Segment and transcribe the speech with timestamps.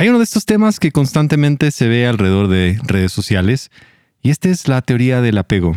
[0.00, 3.70] Hay uno de estos temas que constantemente se ve alrededor de redes sociales
[4.22, 5.76] y esta es la teoría del apego.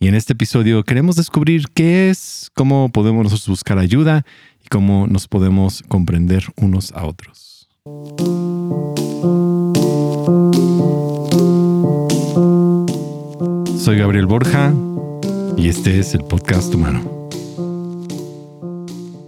[0.00, 4.24] Y en este episodio queremos descubrir qué es, cómo podemos buscar ayuda
[4.64, 7.68] y cómo nos podemos comprender unos a otros.
[13.78, 14.72] Soy Gabriel Borja
[15.58, 17.28] y este es el podcast humano.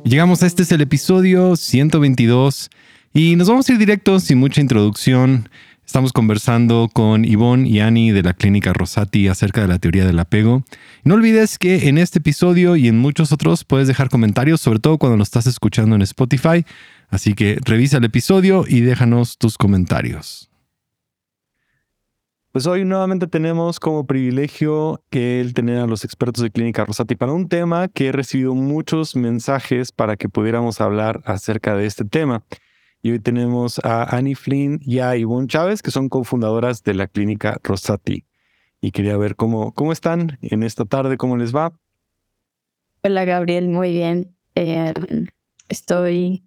[0.04, 2.70] Llegamos a este es el episodio 122
[3.18, 5.48] y nos vamos a ir directos sin mucha introducción.
[5.86, 10.18] Estamos conversando con Ivonne y Ani de la Clínica Rosati acerca de la teoría del
[10.18, 10.64] apego.
[11.02, 14.98] No olvides que en este episodio y en muchos otros puedes dejar comentarios, sobre todo
[14.98, 16.66] cuando lo estás escuchando en Spotify.
[17.08, 20.50] Así que revisa el episodio y déjanos tus comentarios.
[22.52, 27.16] Pues hoy nuevamente tenemos como privilegio que el tener a los expertos de Clínica Rosati
[27.16, 32.04] para un tema que he recibido muchos mensajes para que pudiéramos hablar acerca de este
[32.04, 32.44] tema.
[33.06, 37.06] Y hoy tenemos a Annie Flynn y a Ivonne Chávez, que son cofundadoras de la
[37.06, 38.24] clínica Rosati.
[38.80, 41.72] Y quería ver cómo, cómo están en esta tarde, cómo les va.
[43.04, 44.34] Hola Gabriel, muy bien.
[44.56, 44.92] Eh,
[45.68, 46.42] estoy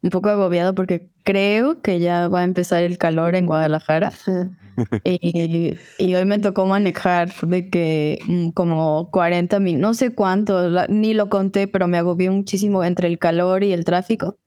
[0.00, 4.10] un poco agobiado porque creo que ya va a empezar el calor en Guadalajara.
[5.04, 10.70] y, y, hoy me tocó manejar de que mm, como 40 mil, no sé cuánto,
[10.88, 14.38] ni lo conté, pero me agobió muchísimo entre el calor y el tráfico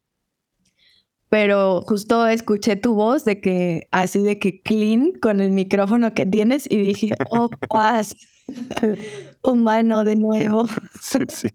[1.32, 6.26] pero justo escuché tu voz de que así de que clean con el micrófono que
[6.26, 8.18] tienes y dije, oh, paz,
[9.42, 10.68] humano de nuevo.
[11.00, 11.48] Sí,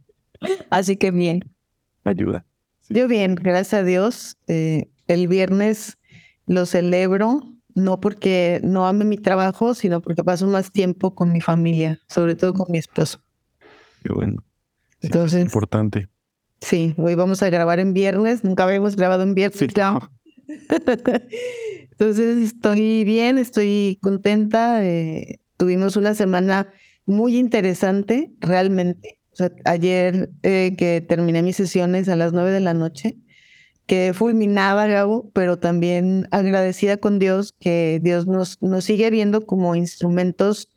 [0.70, 1.44] Así que bien.
[2.04, 2.47] Ayuda.
[2.88, 4.38] Yo bien, gracias a Dios.
[4.47, 5.98] Eh, el viernes
[6.47, 7.42] lo celebro,
[7.74, 12.34] no porque no ame mi trabajo, sino porque paso más tiempo con mi familia, sobre
[12.34, 13.20] todo con mi esposo.
[14.02, 14.42] Qué bueno.
[15.02, 16.08] Entonces, es importante.
[16.61, 19.61] Sí, hoy vamos a grabar en viernes, nunca habíamos grabado en viernes.
[21.91, 24.84] Entonces estoy bien, estoy contenta.
[24.84, 26.73] Eh, tuvimos una semana
[27.05, 29.19] muy interesante, realmente.
[29.65, 33.19] ayer eh, que terminé mis sesiones a las nueve de la noche,
[33.87, 39.77] que fulminaba, Gabo, pero también agradecida con Dios que Dios nos, nos sigue viendo como
[39.77, 40.69] instrumentos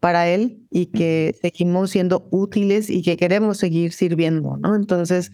[0.00, 4.74] para Él y que seguimos siendo útiles y que queremos seguir sirviendo, ¿no?
[4.74, 5.32] Entonces,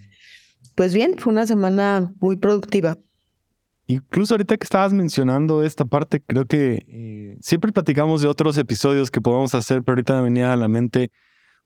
[0.75, 2.98] pues bien, fue una semana muy productiva.
[3.86, 9.10] Incluso ahorita que estabas mencionando esta parte, creo que eh, siempre platicamos de otros episodios
[9.10, 11.10] que podemos hacer, pero ahorita me venía a la mente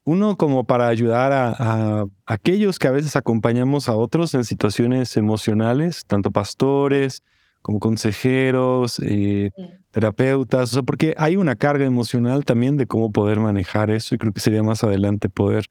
[0.05, 5.17] uno como para ayudar a, a, aquellos que a veces acompañamos a otros en situaciones
[5.17, 7.23] emocionales, tanto pastores,
[7.63, 9.51] como consejeros, eh,
[9.99, 14.19] terapeutas, o sea, porque hay una carga emocional también de cómo poder manejar eso y
[14.19, 15.67] creo que sería más adelante poder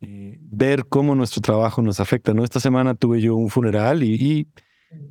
[0.00, 2.44] eh, ver cómo nuestro trabajo nos afecta, ¿no?
[2.44, 4.46] Esta semana tuve yo un funeral y,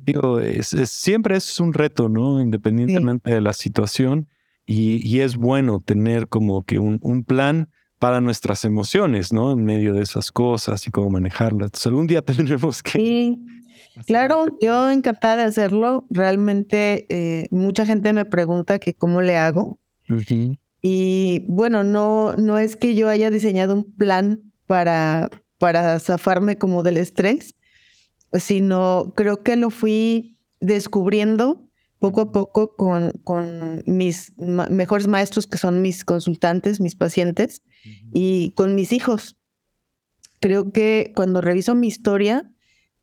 [0.04, 2.40] digo, es, siempre es un reto, ¿no?
[2.40, 4.26] Independientemente de la situación
[4.64, 7.68] y, y, es bueno tener como que un, un plan
[7.98, 9.52] para nuestras emociones, ¿no?
[9.52, 11.66] En medio de esas cosas y cómo manejarlas.
[11.66, 13.36] Entonces, algún día tendremos que...
[14.04, 16.06] Claro, yo encantada de hacerlo.
[16.10, 19.78] Realmente eh, mucha gente me pregunta que cómo le hago.
[20.82, 26.82] Y bueno, no, no es que yo haya diseñado un plan para, para zafarme como
[26.82, 27.54] del estrés,
[28.32, 31.66] sino creo que lo fui descubriendo
[31.98, 37.62] poco a poco con, con mis mejores maestros, que son mis consultantes, mis pacientes,
[38.12, 39.36] y con mis hijos.
[40.40, 42.52] Creo que cuando reviso mi historia,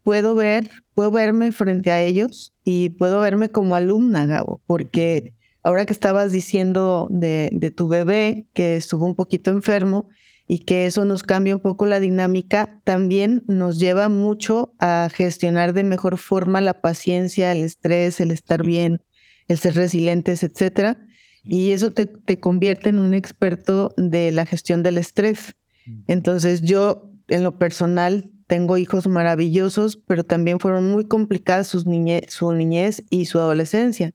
[0.03, 5.33] puedo ver, puedo verme frente a ellos y puedo verme como alumna, Gabo, porque
[5.63, 10.09] ahora que estabas diciendo de, de tu bebé que estuvo un poquito enfermo
[10.47, 15.73] y que eso nos cambia un poco la dinámica, también nos lleva mucho a gestionar
[15.73, 19.01] de mejor forma la paciencia, el estrés, el estar bien,
[19.47, 20.97] el ser resilientes, etcétera.
[21.45, 25.55] Y eso te, te convierte en un experto de la gestión del estrés.
[25.85, 25.99] Mm.
[26.07, 31.85] Entonces yo, en lo personal, tengo hijos maravillosos, pero también fueron muy complicadas sus
[32.27, 34.13] su niñez y su adolescencia.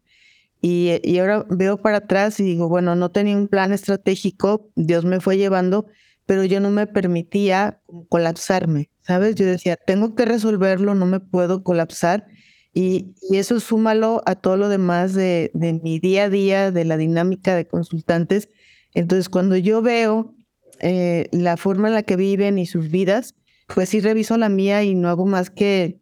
[0.62, 5.04] Y, y, ahora veo para atrás y digo, bueno, no tenía un plan estratégico, Dios
[5.04, 5.86] me fue llevando,
[6.24, 9.34] pero yo no me permitía colapsarme, ¿sabes?
[9.34, 12.24] Yo decía, tengo que resolverlo, no me puedo colapsar.
[12.72, 16.84] Y, y eso súmalo a todo lo demás de, de mi día a día, de
[16.84, 18.50] la dinámica de consultantes.
[18.94, 20.36] Entonces, cuando yo veo
[20.78, 23.34] eh, la forma en la que viven y sus vidas,
[23.74, 26.00] pues sí reviso la mía y no hago más que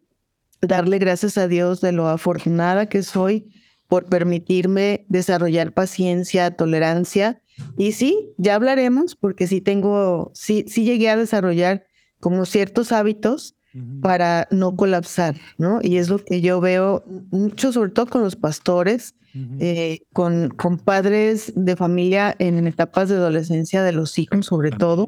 [0.61, 3.51] darle gracias a Dios de lo afortunada que soy
[3.87, 7.41] por permitirme desarrollar paciencia, tolerancia.
[7.77, 11.85] Y sí, ya hablaremos, porque sí tengo, sí, sí llegué a desarrollar
[12.19, 13.55] como ciertos hábitos
[14.01, 15.79] para no colapsar, ¿no?
[15.83, 19.13] Y es lo que yo veo mucho, sobre todo con los pastores,
[19.59, 25.07] eh, con, con padres de familia en etapas de adolescencia de los hijos, sobre todo,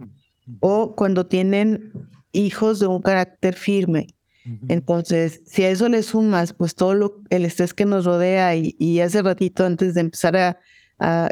[0.59, 1.91] o cuando tienen
[2.31, 4.07] hijos de un carácter firme.
[4.67, 8.75] Entonces, si a eso le sumas, pues todo lo, el estrés que nos rodea y,
[8.79, 10.59] y hace ratito antes de empezar a,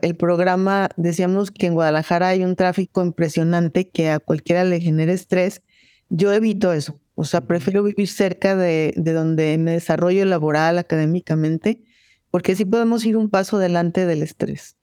[0.02, 5.12] el programa decíamos que en Guadalajara hay un tráfico impresionante que a cualquiera le genera
[5.12, 5.62] estrés.
[6.10, 7.02] Yo evito eso.
[7.16, 11.84] O sea, prefiero vivir cerca de, de donde me desarrollo laboral, académicamente,
[12.30, 14.78] porque así podemos ir un paso delante del estrés.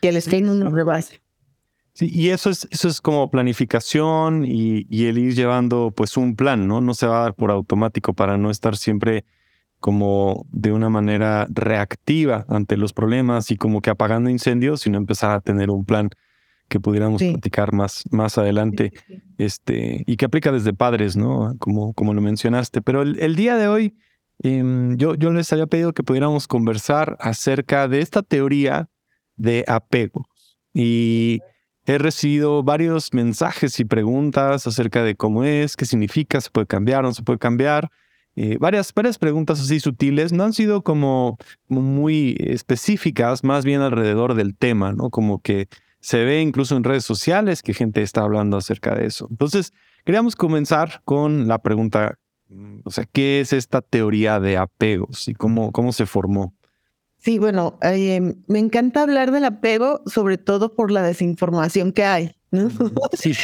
[0.00, 1.20] Que el estrés no nos rebase.
[1.98, 6.36] Sí, y eso es, eso es como planificación y, y, el ir llevando pues un
[6.36, 6.80] plan, ¿no?
[6.80, 9.24] No se va a dar por automático para no estar siempre
[9.80, 15.32] como de una manera reactiva ante los problemas y como que apagando incendios, sino empezar
[15.32, 16.10] a tener un plan
[16.68, 18.92] que pudiéramos platicar más, más adelante,
[19.36, 21.56] este, y que aplica desde padres, ¿no?
[21.58, 22.80] Como, como lo mencionaste.
[22.80, 23.96] Pero el, día de hoy,
[24.44, 28.88] em, yo, yo les había pedido que pudiéramos conversar acerca de esta teoría
[29.34, 30.28] de apego.
[30.72, 31.40] Y
[31.88, 37.02] he recibido varios mensajes y preguntas acerca de cómo es, qué significa, se puede cambiar,
[37.02, 37.90] no se puede cambiar.
[38.36, 44.34] Eh, varias, varias preguntas así sutiles, no han sido como, muy específicas, más bien alrededor
[44.34, 45.08] del tema, ¿no?
[45.08, 45.68] Como que
[46.00, 49.26] se ve incluso en redes sociales que gente está hablando acerca de eso.
[49.30, 49.72] Entonces,
[50.04, 52.18] queríamos comenzar con la pregunta,
[52.48, 56.54] mm, o sea, ¿qué es esta teoría de apegos y cómo, cómo se formó?
[57.18, 62.34] Sí, bueno, eh, me encanta hablar del apego, sobre todo por la desinformación que hay.
[63.12, 63.34] Sí.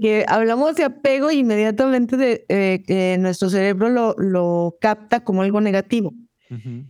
[0.00, 6.14] que hablamos de apego inmediatamente de, eh, nuestro cerebro lo, lo, capta como algo negativo.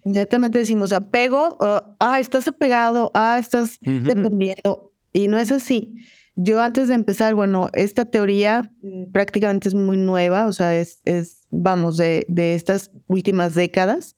[0.04, 4.92] Inmediatamente decimos apego, ah, estás apegado, ah, estás dependiendo.
[5.12, 5.94] Y no es así.
[6.34, 11.00] Yo antes de empezar, bueno, esta teoría mm, prácticamente es muy nueva, o sea, es,
[11.04, 14.16] es vamos, de, de estas últimas décadas.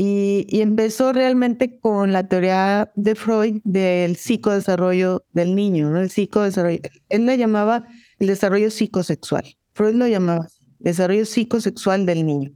[0.00, 6.00] Y, empezó realmente con la teoría de Freud del psicodesarrollo del niño, ¿no?
[6.00, 6.78] El psicodesarrollo.
[7.08, 7.84] Él le llamaba
[8.20, 9.56] el desarrollo psicosexual.
[9.72, 10.46] Freud lo llamaba
[10.78, 12.52] desarrollo psicosexual del niño.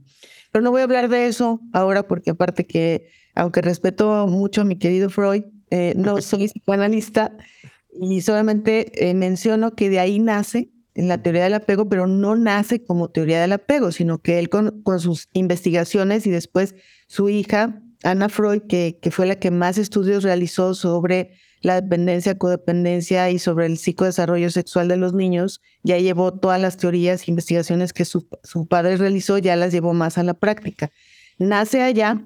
[0.53, 4.63] Pero no voy a hablar de eso ahora porque aparte que, aunque respeto mucho a
[4.63, 7.35] mi querido Freud, eh, no soy psicoanalista
[7.91, 12.35] y solamente eh, menciono que de ahí nace en la teoría del apego, pero no
[12.35, 16.75] nace como teoría del apego, sino que él con, sus investigaciones y después
[17.07, 21.31] su hija, Ana Freud, que, que fue la que más estudios realizó sobre
[21.63, 26.75] la dependencia, codependencia y sobre el psicodesarrollo sexual de los niños, ya llevó todas las
[26.75, 30.91] teorías e investigaciones que su, su, padre realizó, ya las llevó más a la práctica.
[31.39, 32.21] Nace allá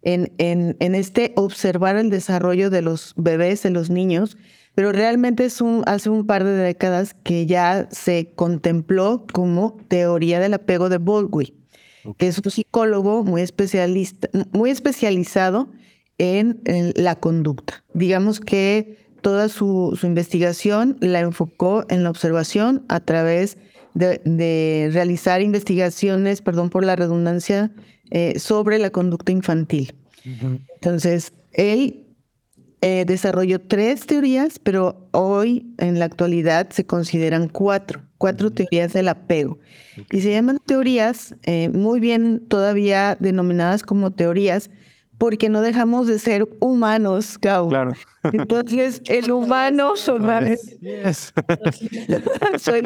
[0.00, 4.38] en, en, en, este observar el desarrollo de los bebés, de los niños,
[4.74, 10.40] pero realmente es un, hace un par de décadas que ya se contempló como teoría
[10.40, 11.62] del apego de Baldwin
[12.16, 15.70] que es un psicólogo muy, especialista, muy especializado
[16.18, 16.60] en,
[16.96, 17.84] la conducta.
[17.94, 23.56] Digamos que toda su, investigación la enfocó en la observación a través
[23.94, 27.72] de, realizar investigaciones, perdón por la redundancia,
[28.10, 29.94] eh, sobre la conducta infantil.
[30.24, 32.01] Entonces, él
[32.82, 39.08] eh, desarrolló tres teorías, pero hoy en la actualidad se consideran cuatro cuatro teorías del
[39.08, 39.58] apego.
[40.12, 44.70] Y se llaman teorías eh, muy bien todavía denominadas como teorías
[45.18, 47.68] porque no dejamos de ser humanos, Gau.
[47.68, 47.94] Claro.
[48.32, 50.14] Entonces, el humano, soy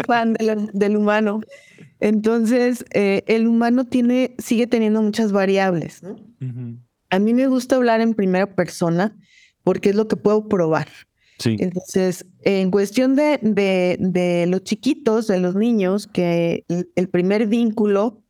[0.07, 0.39] fan
[0.73, 1.41] del, humano.
[2.01, 6.01] Entonces, eh, el humano tiene, sigue teniendo muchas variables.
[7.11, 9.15] A mí me gusta hablar en primera persona
[9.67, 10.87] porque es lo que puedo probar.
[11.45, 18.23] Entonces, en cuestión de, de, los chiquitos, de los niños, que el, primer vínculo,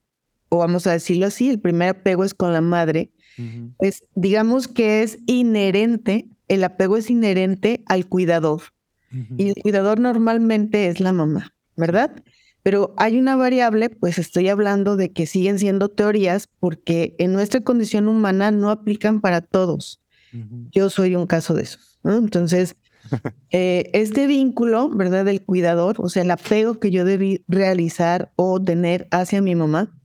[0.49, 3.11] o vamos a decirlo así, el primer apego es con la madre,
[3.77, 8.63] pues digamos que es inherente, el apego es inherente al cuidador.
[9.37, 12.25] Y el cuidador normalmente es la mamá, ¿verdad?
[12.63, 17.61] Pero hay una variable, pues estoy hablando de que siguen siendo teorías porque en nuestra
[17.61, 20.01] condición humana no aplican para todos.
[20.71, 21.79] Yo soy un caso de eso.
[22.05, 22.77] Entonces,
[23.51, 25.25] eh, este vínculo, ¿verdad?
[25.25, 29.99] Del cuidador, o sea, el apego que yo debí realizar o tener hacia mi mamá,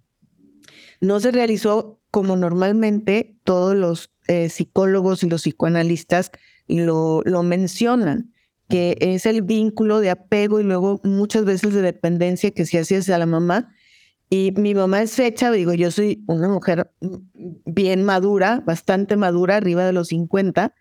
[0.99, 6.31] no se realizó como normalmente todos los eh, psicólogos y los psicoanalistas
[6.67, 8.33] lo, lo mencionan,
[8.69, 12.97] que es el vínculo de apego y luego muchas veces de dependencia que se hace
[12.97, 13.73] hacia la mamá.
[14.33, 16.89] Y mi mamá es fecha, digo, yo soy una mujer
[17.65, 20.73] bien madura, bastante madura, arriba de los 50,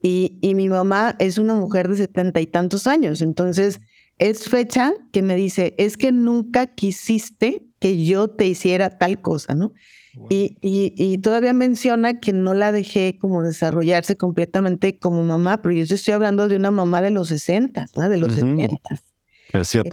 [0.00, 3.20] y, mi mamá es una mujer de setenta y tantos años.
[3.20, 3.82] Entonces,
[4.16, 9.54] es fecha que me dice, es que nunca quisiste que yo te hiciera tal cosa,
[9.54, 9.74] ¿no?
[10.30, 15.94] Y, y, todavía menciona que no la dejé como desarrollarse completamente como mamá, pero yo
[15.94, 18.08] estoy hablando de una mamá de los 60, ¿no?
[18.08, 18.78] de los 70.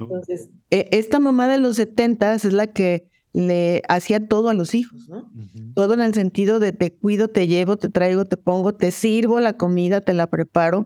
[0.05, 4.75] Entonces, e, esta mamá de los 70 es la que le hacía todo a los
[4.75, 5.31] hijos, ¿no?
[5.73, 9.39] Todo en el sentido de te cuido, te llevo, te traigo, te pongo, te sirvo
[9.39, 10.83] la comida, te la preparo.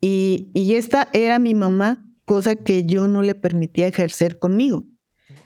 [0.00, 4.84] Y, y esta era mi mamá, cosa que yo no le permitía ejercer conmigo.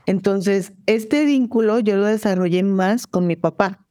[0.07, 3.87] Entonces, este vínculo yo lo desarrollé más con mi papá,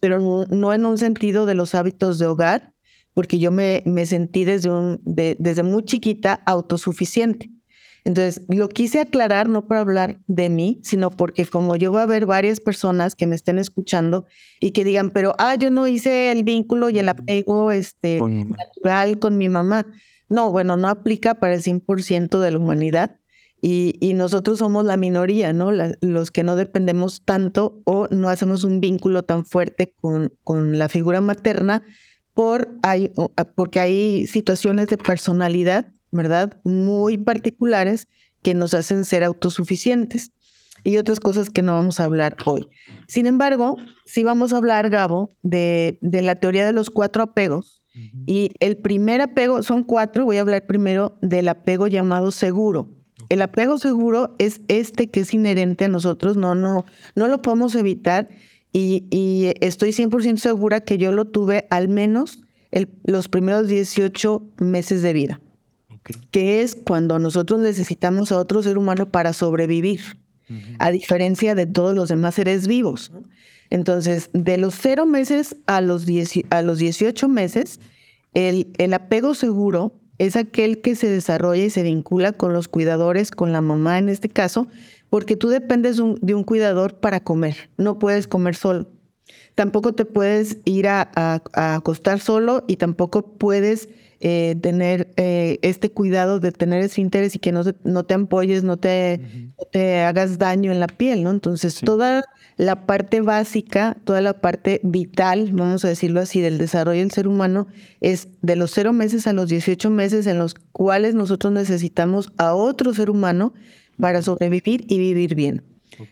[0.00, 2.74] pero no, en un sentido de los hábitos de hogar,
[3.14, 7.50] porque yo me, me sentí desde, un, desde muy chiquita autosuficiente.
[8.08, 12.06] Entonces, lo quise aclarar no para hablar de mí, sino porque como yo voy a
[12.06, 14.24] ver varias personas que me estén escuchando
[14.60, 19.18] y que digan, pero, ah, yo no hice el vínculo y el apego este, natural
[19.18, 19.86] con mi mamá.
[20.30, 23.20] No, bueno, no aplica para el 100% de la humanidad
[23.60, 25.70] y, nosotros somos la minoría, ¿no?
[25.70, 30.88] los que no dependemos tanto o no hacemos un vínculo tan fuerte con, con la
[30.88, 31.82] figura materna
[32.32, 33.12] por, hay,
[33.54, 36.58] porque hay situaciones de personalidad, ¿verdad?
[36.64, 38.08] Muy particulares
[38.42, 40.32] que nos hacen ser autosuficientes
[40.84, 42.68] y otras cosas que no vamos a hablar hoy.
[43.08, 47.82] Sin embargo, sí vamos a hablar, Gabo, de, de la teoría de los cuatro apegos.
[48.26, 52.94] Y el primer apego, son cuatro, voy a hablar primero del apego llamado seguro.
[53.28, 56.84] El apego seguro es este que es inherente a nosotros, no, no,
[57.16, 58.28] no lo podemos evitar
[58.72, 62.40] y, estoy 100% segura que yo lo tuve al menos
[63.04, 65.40] los primeros 18 meses de vida,
[66.30, 70.00] que es cuando nosotros necesitamos a otro ser humano para sobrevivir,
[70.78, 73.12] a diferencia de todos los demás seres vivos.
[73.70, 76.06] Entonces, de los cero meses a los,
[76.50, 77.80] a los 18 meses,
[78.32, 83.30] el, el apego seguro es aquel que se desarrolla y se vincula con los cuidadores,
[83.30, 84.66] con la mamá en este caso,
[85.10, 88.88] porque tú dependes de un, cuidador para comer, no puedes comer solo.
[89.54, 91.10] Tampoco te puedes ir a,
[91.52, 93.88] acostar solo y tampoco puedes
[94.20, 98.64] eh, tener eh, este cuidado de tener ese interés y que no, no te ampolles,
[98.64, 101.30] no te, te hagas daño en la piel, ¿no?
[101.30, 102.24] Entonces, toda
[102.56, 107.28] la parte básica, toda la parte vital, vamos a decirlo así, del desarrollo del ser
[107.28, 107.68] humano
[108.00, 112.54] es de los cero meses a los 18 meses en los cuales nosotros necesitamos a
[112.54, 113.54] otro ser humano
[114.00, 115.62] para sobrevivir y vivir bien.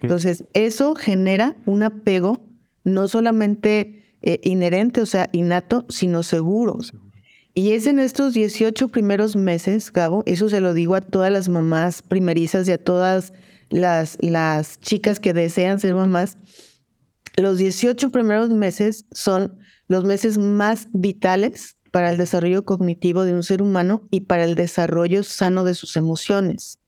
[0.01, 2.41] Entonces, eso genera un apego
[2.85, 6.79] no solamente eh, inherente, o sea, innato, sino seguro.
[7.59, 11.49] Y es en estos 18 primeros meses, Gabo, eso se lo digo a todas las
[11.49, 13.33] mamás primerizas y a todas
[13.71, 16.37] las, las chicas que desean ser mamás,
[17.39, 19.59] los 18 primeros meses son
[19.89, 24.55] los meses más vitales para el desarrollo cognitivo de un ser humano y para el
[24.55, 26.79] desarrollo sano de sus emociones.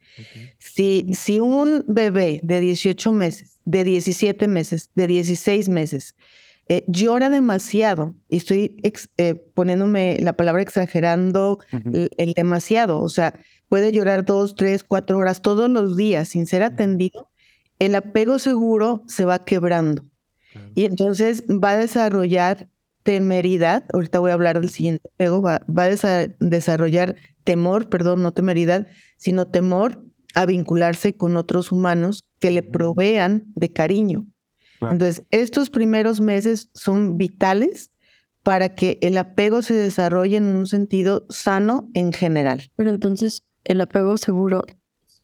[0.58, 6.14] Si, si un bebé de 18 meses, de 17 meses, de 16 meses,
[6.68, 8.76] eh, llora demasiado, y estoy
[9.16, 15.40] eh, poniéndome la palabra exagerando el, demasiado, o sea, puede llorar dos, tres, cuatro horas
[15.40, 17.30] todos los días sin ser atendido,
[17.78, 20.04] el apego seguro se va quebrando.
[20.74, 22.68] Y entonces va a desarrollar
[23.02, 28.86] temeridad, ahorita voy a hablar del siguiente apego, va, a desarrollar temor, perdón, no temeridad,
[29.16, 34.26] sino temor a vincularse con otros humanos que le provean de cariño.
[34.80, 37.90] Entonces, estos primeros meses son vitales
[38.42, 42.70] para que el apego se desarrolle en un sentido sano en general.
[42.76, 44.64] Pero entonces, el apego seguro,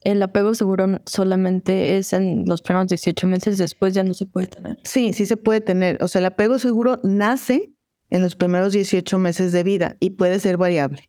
[0.03, 4.49] el apego seguro solamente es en los primeros 18 meses, después ya no se puede
[4.49, 4.79] tener.
[4.85, 6.03] Sí, sí se puede tener.
[6.03, 7.73] O sea, el apego seguro nace
[8.11, 11.09] en los primeros 18 meses de vida y puede ser variable.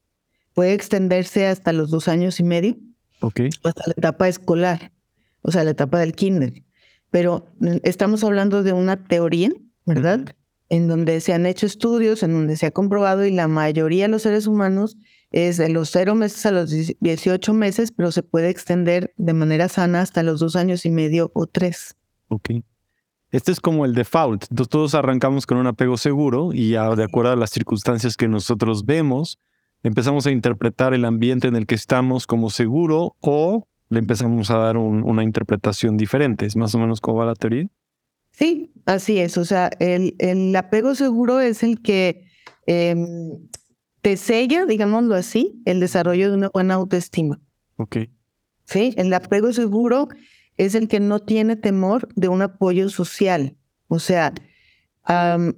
[0.53, 2.77] Puede extenderse hasta los dos años y medio.
[3.21, 3.41] Ok.
[3.63, 4.91] hasta la etapa escolar,
[5.41, 6.64] o sea, la etapa del kinder.
[7.15, 7.47] Pero
[7.83, 9.49] estamos hablando de una teoría,
[9.85, 10.35] ¿verdad?
[10.67, 14.09] En donde se han hecho estudios, en donde se ha comprobado y la mayoría de
[14.09, 14.97] los seres humanos
[15.31, 19.69] es de los cero meses a los 18 meses, pero se puede extender de manera
[19.69, 21.95] sana hasta los dos años y medio o tres.
[22.27, 22.49] Ok.
[23.31, 24.47] Este es como el default.
[24.49, 28.27] Entonces todos arrancamos con un apego seguro y ya de acuerdo a las circunstancias que
[28.27, 29.39] nosotros vemos,
[29.83, 34.57] empezamos a interpretar el ambiente en el que estamos como seguro o le empezamos a
[34.57, 36.45] dar una interpretación diferente.
[36.45, 37.67] ¿Es más o menos como va la teoría?
[38.31, 39.37] Sí, así es.
[39.37, 42.27] O sea, el, el apego seguro es el que
[42.67, 43.39] em,
[44.01, 47.41] te sella, digámoslo así, el desarrollo de una buena autoestima.
[47.77, 47.97] Ok.
[48.65, 50.09] Sí, el apego seguro
[50.57, 53.55] es el que no tiene temor de un apoyo social.
[53.87, 54.33] O sea,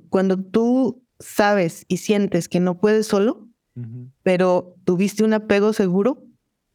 [0.09, 3.47] cuando tú sabes y sientes que no puedes solo,
[4.23, 6.26] pero tuviste un apego seguro,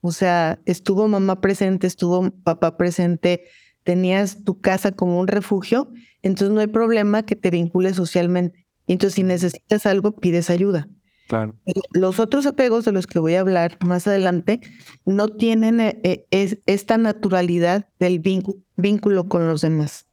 [0.03, 3.45] o sea, estuvo mamá presente, estuvo papá presente,
[3.85, 5.93] tenías tu casa como un refugio,
[6.23, 8.67] entonces no hay problema que te vincules socialmente.
[8.89, 10.89] Entonces, si necesitas algo, pides ayuda.
[11.29, 11.55] Claro.
[11.93, 14.61] Los otros apegos de los que voy a hablar más adelante
[15.07, 20.07] no tienen eh, eh, esta naturalidad del vínculo, con los demás.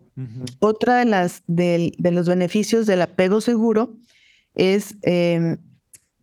[0.60, 3.98] Otra de las de, los beneficios del apego seguro
[4.54, 5.58] es em,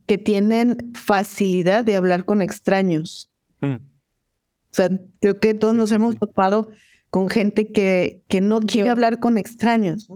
[0.06, 3.30] que tienen facilidad de hablar con extraños.
[3.60, 3.74] Mm.
[3.74, 6.68] O sea, creo que todos nos hemos topado
[7.10, 10.08] con gente que, que no quiere hablar con extraños.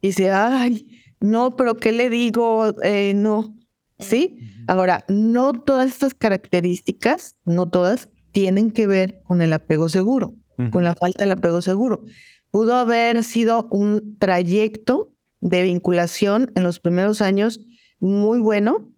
[0.00, 0.88] Y dice, ay,
[1.20, 2.74] no, pero ¿qué le digo?
[2.82, 3.56] Eh, no.
[3.98, 4.38] ¿Sí?
[4.66, 10.34] Ahora, no todas estas características, no todas, tienen que ver con el apego seguro,
[10.70, 12.04] con la falta del apego seguro.
[12.50, 17.60] Pudo haber sido un trayecto de vinculación en los primeros años
[18.00, 18.91] muy bueno,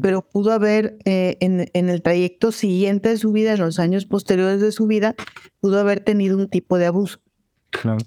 [0.00, 4.06] pero pudo haber eh, en, en, el trayecto siguiente de su vida, en los años
[4.06, 5.14] posteriores de su vida,
[5.60, 7.20] pudo haber tenido un tipo de abuso.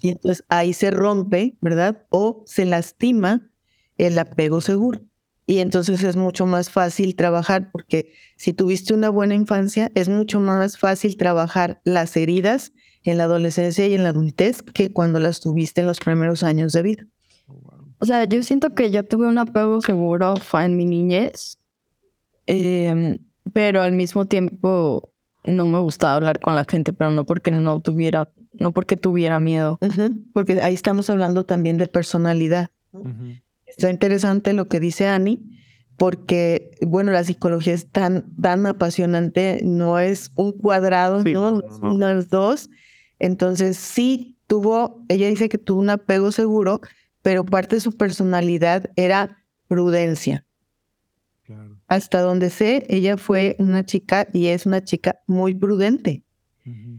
[0.01, 2.05] Y entonces ahí se rompe, ¿verdad?
[2.09, 3.51] O se lastima
[3.97, 5.01] el apego seguro.
[5.45, 10.39] Y entonces es mucho más fácil trabajar, porque si tuviste una buena infancia, es mucho
[10.39, 12.71] más fácil trabajar las heridas
[13.03, 16.73] en la adolescencia y en la adultez que cuando las tuviste en los primeros años
[16.73, 17.07] de vida.
[17.99, 21.58] O sea, yo siento que yo tuve un apego seguro en mi niñez,
[22.51, 23.19] Em,
[23.53, 25.11] pero al mismo tiempo
[25.45, 29.39] no me gustaba hablar con la gente, pero no porque no tuviera, no porque tuviera
[29.39, 29.77] miedo.
[30.33, 32.71] Porque ahí estamos hablando también de personalidad.
[33.67, 35.39] Está interesante lo que dice Annie,
[35.95, 41.61] porque, bueno, la psicología es tan, tan apasionante, no es un cuadrado, ¿no?
[41.83, 42.71] Unas dos.
[43.19, 46.81] Entonces, sí tuvo, ella dice que tuvo un apego seguro,
[47.21, 50.45] pero parte de su personalidad era prudencia.
[51.89, 56.23] Hasta donde sé, ella fue una chica y es una chica muy prudente.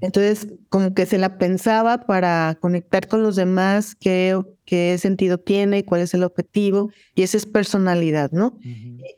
[0.01, 5.85] Entonces, como que se la pensaba para conectar con los demás, qué, qué sentido tiene,
[5.85, 8.59] cuál es el objetivo, y esa es personalidad, ¿no?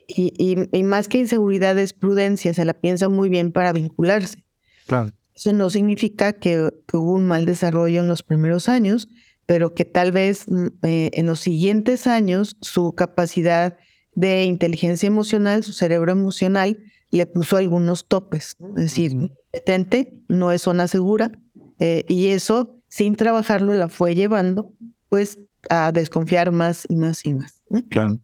[0.07, 4.43] y, más que inseguridad es prudencia, se la piensa muy bien para vincularse.
[4.85, 5.11] Claro.
[5.33, 9.07] Eso no significa que, hubo un mal desarrollo en los primeros años,
[9.45, 13.77] pero que tal vez mm, eh, en los siguientes años su capacidad
[14.15, 16.77] de inteligencia emocional, su cerebro emocional,
[17.11, 18.55] le puso algunos topes.
[18.75, 21.31] Es decir, detente, no es zona segura.
[21.79, 24.73] Eh, y eso, sin trabajarlo, la fue llevando
[25.09, 27.61] pues a desconfiar más y más y más.
[27.89, 28.19] Claro.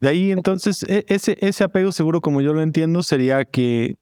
[0.00, 3.96] De ahí entonces, e, ese, ese apego seguro, como yo lo entiendo, sería que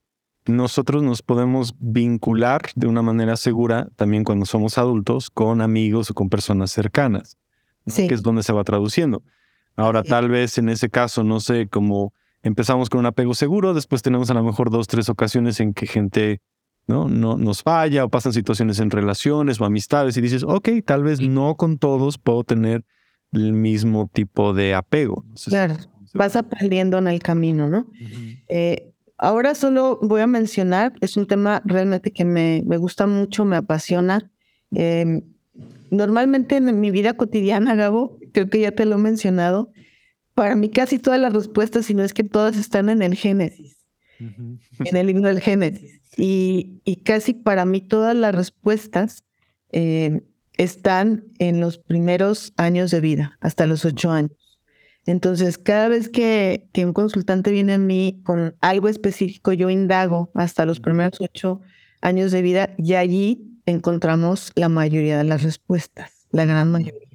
[0.46, 6.14] nosotros nos podemos vincular de una manera segura también cuando somos adultos con amigos o
[6.14, 7.36] con personas cercanas,
[7.86, 8.08] sí.
[8.08, 9.22] que es donde se va traduciendo.
[9.76, 14.02] Ahora, tal vez en ese caso, no sé, como empezamos con un apego seguro, después
[14.02, 16.40] tenemos a lo mejor dos, tres ocasiones en que gente
[16.86, 17.08] ¿no?
[17.08, 21.20] No, nos falla o pasan situaciones en relaciones o amistades y dices, ok, tal vez
[21.20, 22.84] no con todos puedo tener
[23.32, 25.24] el mismo tipo de apego.
[25.46, 25.76] claro,
[26.14, 27.86] vas aprendiendo en el camino, ¿no?
[28.48, 33.44] Eh, ahora solo voy a mencionar, es un tema realmente que me, me gusta mucho,
[33.44, 34.30] me apasiona.
[34.74, 35.22] Eh,
[35.90, 39.72] normalmente en mi vida cotidiana, Gabo, creo que ya te lo he mencionado,
[40.34, 43.76] para mí casi todas las respuestas, si no es que todas están en el Génesis,
[44.18, 46.00] en el libro del Génesis.
[46.16, 49.24] Y, y, casi para mí todas las respuestas
[49.70, 50.22] eh,
[50.56, 54.32] están en los primeros años de vida, hasta los ocho años.
[55.06, 60.30] Entonces, cada vez que, que, un consultante viene a mí con algo específico, yo indago
[60.34, 61.60] hasta los primeros ocho
[62.02, 67.08] años de vida y allí encontramos la mayoría de las respuestas, la gran mayoría.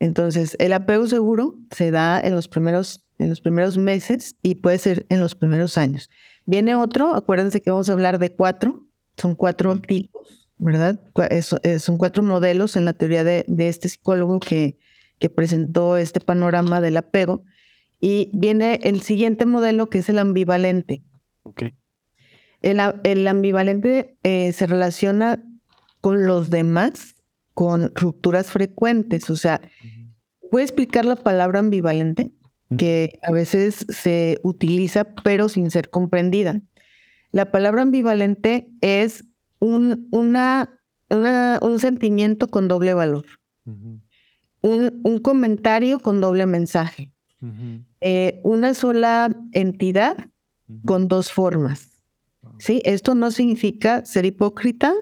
[0.00, 4.78] Entonces, el apego seguro se da en los primeros, en los primeros meses y puede
[4.78, 6.08] ser en los primeros años.
[6.46, 8.86] Viene otro, acuérdense que vamos a hablar de cuatro,
[9.16, 11.00] son cuatro tipos, ¿verdad?
[11.30, 14.78] Eh, son cuatro modelos en la teoría de, este psicólogo que,
[15.18, 17.44] que presentó este panorama del apego.
[18.00, 21.02] Y viene el siguiente modelo que es el ambivalente.
[21.42, 21.74] Okay.
[22.62, 25.42] El, el ambivalente eh, se relaciona
[26.00, 27.16] con los demás
[27.58, 29.30] con rupturas frecuentes.
[29.30, 29.60] O sea,
[30.50, 32.30] ¿puede explicar la palabra ambivalente?
[32.76, 36.60] Que a veces se utiliza pero sin ser comprendida.
[37.32, 39.24] La palabra ambivalente es
[39.58, 40.78] un, una,
[41.10, 43.24] un sentimiento con doble valor.
[44.60, 47.10] un, comentario con doble mensaje.
[48.00, 50.16] Eh, una sola entidad
[50.84, 52.00] con dos formas.
[52.58, 52.82] ¿Sí?
[52.84, 54.92] Esto no significa ser hipócrita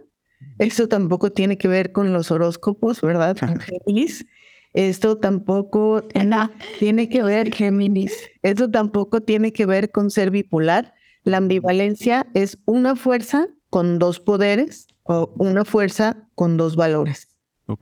[0.58, 3.36] eso tampoco tiene que ver con los horóscopos, ¿verdad?
[3.60, 4.26] Géminis.
[4.72, 6.06] Esto tampoco
[6.78, 8.12] tiene que ver, Géminis.
[8.42, 10.94] Esto tampoco tiene que ver con ser bipolar.
[11.24, 17.28] La ambivalencia es una fuerza con dos poderes o una fuerza con dos valores.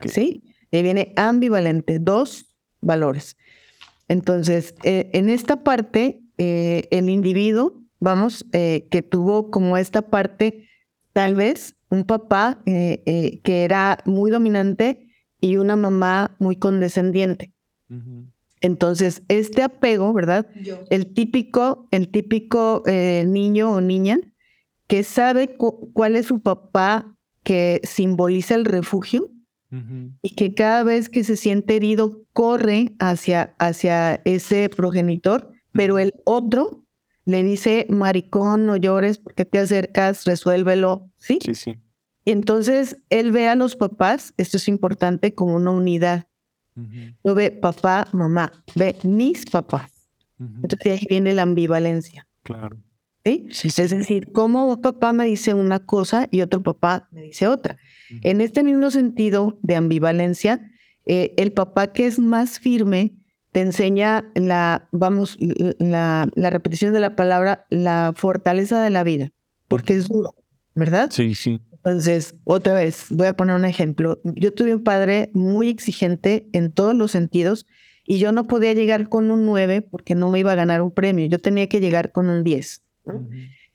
[0.05, 0.43] ¿Sí?
[0.71, 3.37] Y viene ambivalente, dos valores.
[4.07, 10.67] Entonces, eh, en esta parte, eh, el individuo, vamos, eh, que tuvo como esta parte,
[11.13, 15.07] tal vez un papá que era muy dominante
[15.41, 17.53] y una mamá muy condescendiente.
[18.61, 20.47] Entonces, este apego, ¿verdad?
[20.89, 24.19] El típico, el típico niño o niña
[24.87, 29.31] que sabe cuál es su papá que simboliza el refugio
[30.21, 36.13] y que cada vez que se siente herido corre hacia, hacia ese progenitor, pero el
[36.23, 36.83] otro
[37.25, 41.39] le dice, maricón, no llores porque te acercas, resuélvelo, ¿sí?
[41.43, 41.75] Sí, sí.
[42.25, 46.27] Y entonces él ve a los papás, esto es importante, como una unidad.
[47.23, 49.91] No ve papá, mamá, ve mis papás.
[50.37, 52.27] Entonces ahí viene la ambivalencia.
[52.43, 52.77] Claro.
[53.23, 53.47] ¿Sí?
[53.63, 57.77] Es decir, como un papá me dice una cosa y otro papá me dice otra.
[58.21, 60.71] En este mismo sentido de ambivalencia,
[61.05, 63.15] eh, el papá que es más firme
[63.51, 69.31] te enseña la, vamos, la, la, repetición de la palabra, la fortaleza de la vida,
[69.69, 70.35] porque es duro,
[70.73, 71.09] ¿verdad?
[71.09, 71.61] Sí, sí.
[71.85, 74.19] Entonces, otra vez, voy a poner un ejemplo.
[74.23, 77.67] Yo tuve un padre muy exigente en todos los sentidos
[78.03, 80.89] y yo no podía llegar con un 9 porque no me iba a ganar un
[80.89, 82.83] premio, yo tenía que llegar con un 10.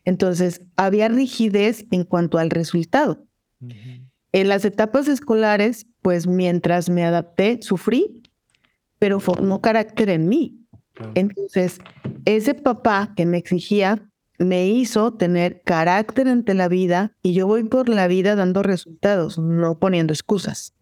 [0.04, 3.24] Entonces, había rigidez en cuanto al resultado.
[4.32, 8.22] En las etapas escolares, pues mientras me adapté, sufrí,
[8.98, 10.58] pero formó carácter en mí.
[11.14, 11.78] Entonces,
[12.24, 14.09] ese papá que me exigía
[14.40, 19.38] me hizo tener carácter ante la vida y yo voy por la vida dando resultados,
[19.38, 20.74] no poniendo excusas.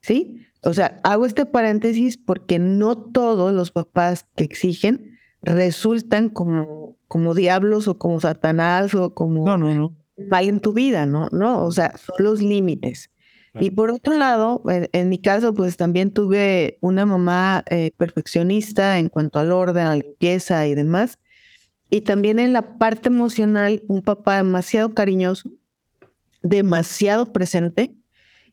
[0.00, 0.46] ¿Sí?
[0.62, 7.34] O sea, hago este paréntesis porque no todos los papás que exigen resultan como, como
[7.34, 9.44] diablos o como Satanás o como...
[9.44, 11.28] No, no, no en tu vida, ¿no?
[11.32, 13.10] No, o sea, son los límites.
[13.60, 19.08] Y por otro lado, en, mi caso, pues también tuve una mamá eh, perfeccionista en
[19.08, 21.18] cuanto al orden, a la limpieza y demás.
[21.90, 25.50] Y también en la parte emocional, un papá demasiado cariñoso,
[26.42, 27.94] demasiado presente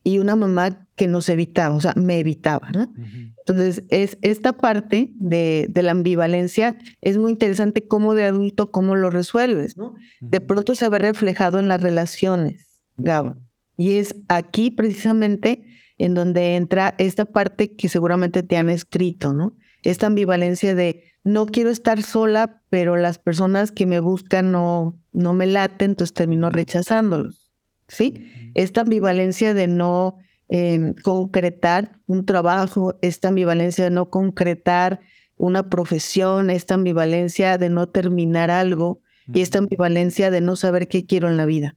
[0.03, 2.69] y una mamá que nos evitaba, o sea, me evitaba.
[2.71, 2.93] ¿no?
[3.39, 8.95] Entonces, es esta parte de, de, la ambivalencia es muy interesante cómo de adulto, cómo
[8.95, 9.95] lo resuelves, ¿no?
[10.21, 13.35] De pronto se ve reflejado en las relaciones, Gabo.
[13.77, 15.65] Y es aquí precisamente
[15.97, 19.57] en donde entra esta parte que seguramente te han escrito, ¿no?
[19.83, 25.33] Esta ambivalencia de no quiero estar sola, pero las personas que me buscan no, no
[25.33, 27.51] me laten, entonces termino rechazándolos.
[27.87, 28.51] ¿sí?
[28.53, 34.99] Esta ambivalencia de no em, concretar un trabajo, esta ambivalencia de no concretar
[35.35, 39.01] una profesión, esta ambivalencia de no terminar algo
[39.33, 41.75] y esta ambivalencia de no saber qué quiero en la vida.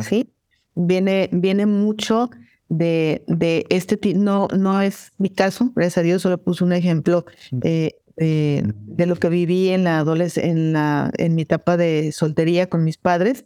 [0.00, 0.32] ¿Sí?
[0.76, 2.30] Viene, viene mucho
[2.68, 6.72] de, de este tipo, no, no es mi caso, gracias a Dios, solo puse un
[6.72, 7.26] ejemplo
[7.62, 10.04] eh, de lo que viví en la
[10.36, 13.44] en la, en mi etapa de soltería con mis padres,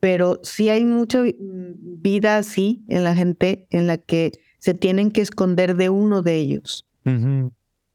[0.00, 5.22] pero sí hay mucha vida así en la gente en la que se tienen que
[5.22, 6.86] esconder de uno de ellos.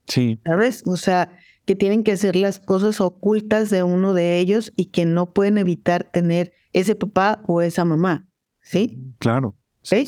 [0.07, 0.39] Sí.
[0.45, 0.83] ¿Sabes?
[0.85, 1.31] O sea,
[1.65, 5.57] que tienen que hacer las cosas ocultas de uno de ellos y que no pueden
[5.57, 8.27] evitar tener ese papá o esa mamá.
[8.61, 8.99] ¿Sí?
[9.19, 9.55] Claro.
[9.81, 10.07] ¿Sí?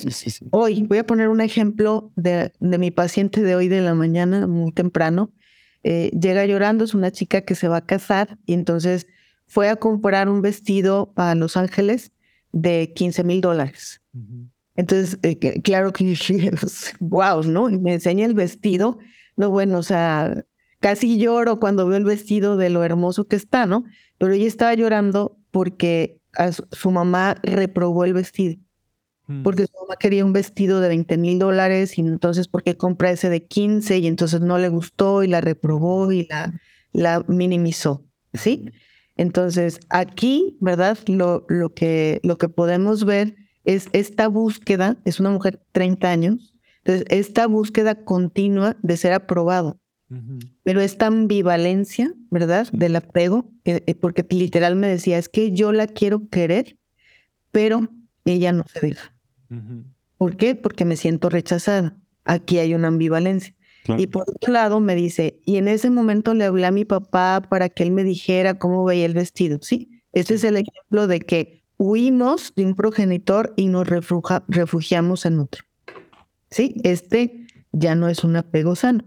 [0.52, 4.48] Hoy voy a poner un ejemplo de, de, mi paciente de hoy de la mañana,
[4.48, 5.32] muy temprano.
[5.84, 9.08] Eh, llega llorando, es una chica que se va a casar y entonces
[9.46, 12.12] fue a comprar un vestido a Los Ángeles
[12.52, 14.02] de 15 mil dólares.
[14.76, 16.16] Entonces, eh, claro que
[17.00, 17.70] wow, ¿no?
[17.70, 19.00] Y me enseña el vestido.
[19.36, 20.46] No, bueno, o sea,
[20.80, 23.86] casi lloro cuando veo el vestido de lo hermoso que está, ¿no?
[24.18, 26.20] Pero ella estaba llorando porque
[26.72, 28.60] su, mamá reprobó el vestido.
[29.28, 29.44] Mm.
[29.44, 33.12] Porque su mamá quería un vestido de 20 mil dólares y entonces, ¿por qué compra
[33.12, 33.98] ese de 15?
[34.00, 36.54] Y entonces no le gustó y la reprobó y la,
[36.94, 38.72] la minimizó, ¿sí?
[39.16, 40.98] Entonces, aquí, ¿verdad?
[41.08, 43.36] Lo, lo, que, lo que podemos ver
[43.66, 49.80] es esta búsqueda, es una mujer 30 años, entonces esta búsqueda continua de ser aprobado.
[50.63, 52.70] Pero esta ambivalencia, ¿verdad?
[52.72, 56.78] Del apego, eh, eh, porque literal me decía, es que yo la quiero querer,
[57.52, 57.90] pero
[58.24, 59.17] ella no se deja.
[60.18, 60.56] ¿Por qué?
[60.56, 61.98] Porque me siento rechazada.
[62.26, 63.54] Aquí hay una ambivalencia.
[63.98, 67.42] Y por otro lado me dice, y en ese momento le hablé a mi papá
[67.48, 69.60] para que él me dijera cómo veía el vestido.
[69.62, 75.40] Sí, este es el ejemplo de que huimos de un progenitor y nos refugiamos en
[75.40, 75.64] otro.
[76.50, 79.06] Sí, este ya no es un apego sano.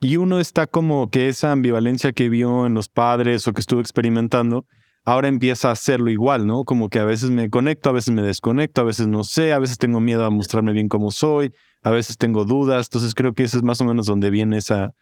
[0.00, 3.80] Y uno está como que esa ambivalencia que vio en los padres o que estuvo
[3.80, 4.66] experimentando,
[5.04, 6.64] ahora empieza a hacerlo igual, ¿no?
[6.64, 9.58] Como que a veces me conecto, a veces me desconecto, a veces no sé, a
[9.58, 13.44] veces tengo miedo a mostrarme bien como soy, a veces tengo dudas, entonces creo que
[13.44, 14.94] eso es más o menos donde viene esa,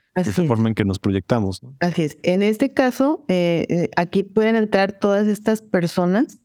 [0.46, 1.62] forma en que nos proyectamos.
[1.62, 1.74] ¿no?
[1.80, 2.18] Así es.
[2.22, 6.40] En este caso, eh, eh, aquí pueden entrar todas estas personas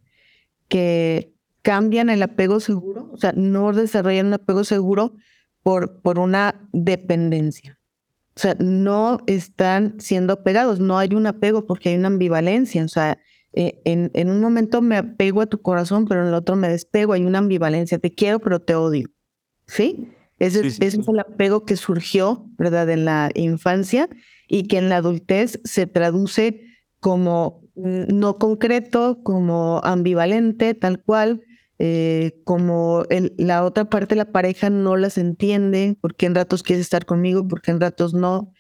[0.68, 5.16] que cambian el apego seguro, o sea, no desarrollan un apego seguro
[5.64, 7.78] por, por una dependencia.
[8.36, 12.86] O sea, no están siendo apegados, no hay un apego porque hay una ambivalencia.
[12.86, 13.18] O sea,
[13.54, 16.70] eh, en, en, un momento me apego a tu corazón, pero en el otro me
[16.70, 19.10] despego, hay una ambivalencia, te quiero, pero te odio.
[19.68, 20.10] ¿Sí?
[20.40, 24.08] Ese, es el apego que surgió, ¿verdad?, en la infancia
[24.48, 26.62] y que en la adultez se traduce
[27.00, 31.42] como no concreto, como ambivalente, tal cual,
[31.80, 33.06] eh, como
[33.38, 37.48] la otra parte de la pareja no las entiende, porque en ratos quieres estar conmigo,
[37.48, 38.54] porque en ratos no,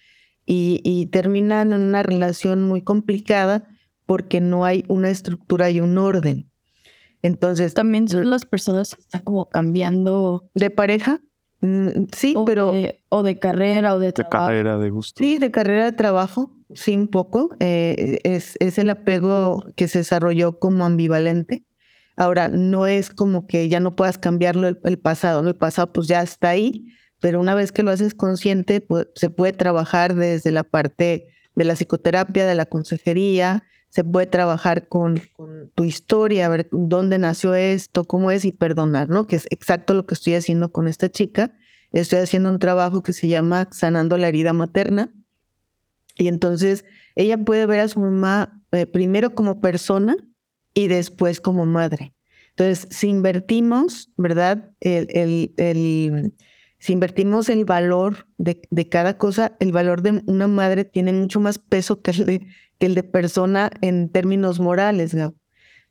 [0.45, 3.67] y, y, terminan en una relación muy complicada
[4.07, 6.49] porque no hay una estructura y un orden.
[7.21, 7.75] Entonces.
[7.75, 10.49] También son las personas que están como cambiando.
[10.55, 11.21] ¿De pareja?
[11.61, 12.73] Mm, sí, pero.
[13.09, 15.23] o de carrera o de, de carrera, de gusto.
[15.23, 17.49] Sí, de carrera de trabajo, sí, un poco.
[17.59, 21.65] Eh, es, es el apego que se desarrolló como ambivalente.
[22.15, 25.49] Ahora, no es como que ya no puedas cambiarlo el, pasado, ¿no?
[25.49, 26.87] El pasado pues ya está ahí,
[27.19, 31.63] pero una vez que lo haces consciente, pues, se puede trabajar desde la parte de
[31.63, 33.63] la psicoterapia, de la consejería,
[33.97, 35.19] se puede trabajar con,
[35.73, 39.25] tu historia, ver dónde nació esto, cómo es y perdonar, ¿no?
[39.25, 41.57] Que es exacto lo que estoy haciendo con esta chica.
[41.91, 45.11] Estoy haciendo un trabajo que se llama Sanando la herida materna.
[46.15, 50.15] Y entonces ella puede ver a su mamá eh, primero como persona
[50.75, 52.13] y después como madre.
[52.49, 54.73] Entonces, si invertimos, ¿verdad?
[54.79, 55.07] El,
[55.57, 56.35] el,
[56.77, 61.39] si invertimos el valor de, de, cada cosa, el valor de una madre tiene mucho
[61.39, 62.47] más peso que el de,
[62.79, 65.33] el de persona en términos morales, Gab.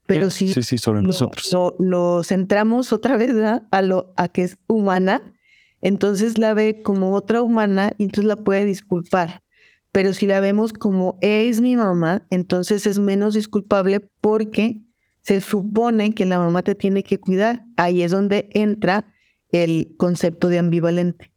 [0.06, 1.52] Pero si sí, sí, sobre lo, nosotros.
[1.80, 3.32] Lo, centramos otra vez
[3.70, 5.34] a lo a que es humana,
[5.80, 9.42] entonces la ve como otra humana y entonces la puede disculpar.
[9.90, 14.82] Pero si la vemos como es mi mamá, entonces es menos disculpable porque
[15.22, 17.64] se supone que la mamá te tiene que cuidar.
[17.76, 19.12] Ahí es donde entra
[19.50, 21.32] el concepto de ambivalente.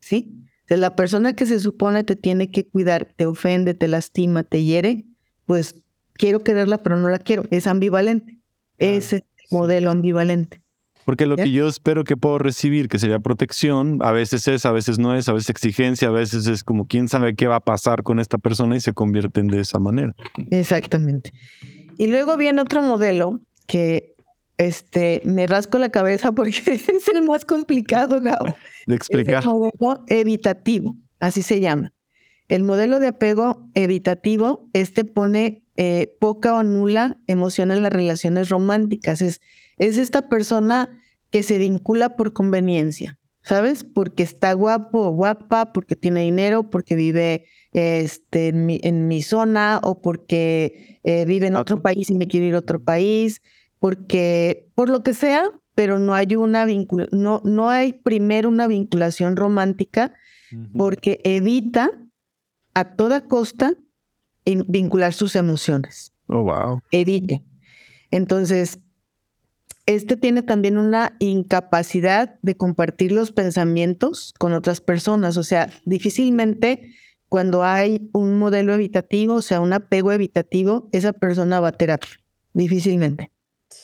[0.00, 0.47] ¿Sí?
[0.68, 4.64] Entonces, la persona que se supone te tiene que cuidar, te ofende, te lastima, te
[4.64, 5.06] hiere,
[5.46, 5.76] pues
[6.12, 7.44] quiero quererla, pero no la quiero.
[7.50, 8.38] Es ambivalente.
[8.76, 10.60] Ese modelo ambivalente.
[11.06, 14.72] Porque lo que yo espero que puedo recibir, que sería protección, a veces es, a
[14.72, 17.60] veces no es, a veces exigencia, a veces es como quién sabe qué va a
[17.60, 20.14] pasar con esta persona y se convierten de esa manera.
[20.50, 21.32] Exactamente.
[21.96, 24.16] Y luego viene otro modelo que
[24.58, 29.42] este, me rasco la cabeza porque es el más complicado, De explicar.
[29.42, 31.94] el modelo evitativo, así se llama.
[32.48, 38.48] El modelo de apego evitativo, este pone eh, poca o nula emoción en las relaciones
[38.48, 39.20] románticas.
[39.22, 39.40] Es
[39.78, 43.84] es esta persona que se vincula por conveniencia, ¿sabes?
[43.84, 50.00] Porque está guapo o guapa, porque tiene dinero, porque vive este, en, mi, zona o
[50.00, 53.40] porque eh, vive en otro país y me quiere ir a otro país,
[53.78, 56.66] porque por lo que sea, pero no hay una
[57.12, 60.12] no, no hay primero una vinculación romántica
[60.76, 61.90] porque evita
[62.74, 63.74] a toda costa
[64.44, 66.12] vincular sus emociones.
[66.26, 66.80] Oh, wow.
[66.90, 67.42] Evite.
[68.10, 68.78] Entonces,
[69.86, 75.36] este tiene también una incapacidad de compartir los pensamientos con otras personas.
[75.36, 76.94] O sea, difícilmente
[77.28, 82.10] cuando hay un modelo evitativo, o sea, un apego evitativo, esa persona va a terapia.
[82.54, 83.30] Difícilmente.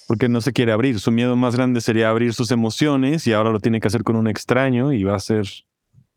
[0.09, 1.01] Porque no se quiere abrir.
[1.01, 4.16] Su miedo más grande sería abrir sus emociones y ahora lo tiene que hacer con
[4.16, 5.47] un extraño y va a ser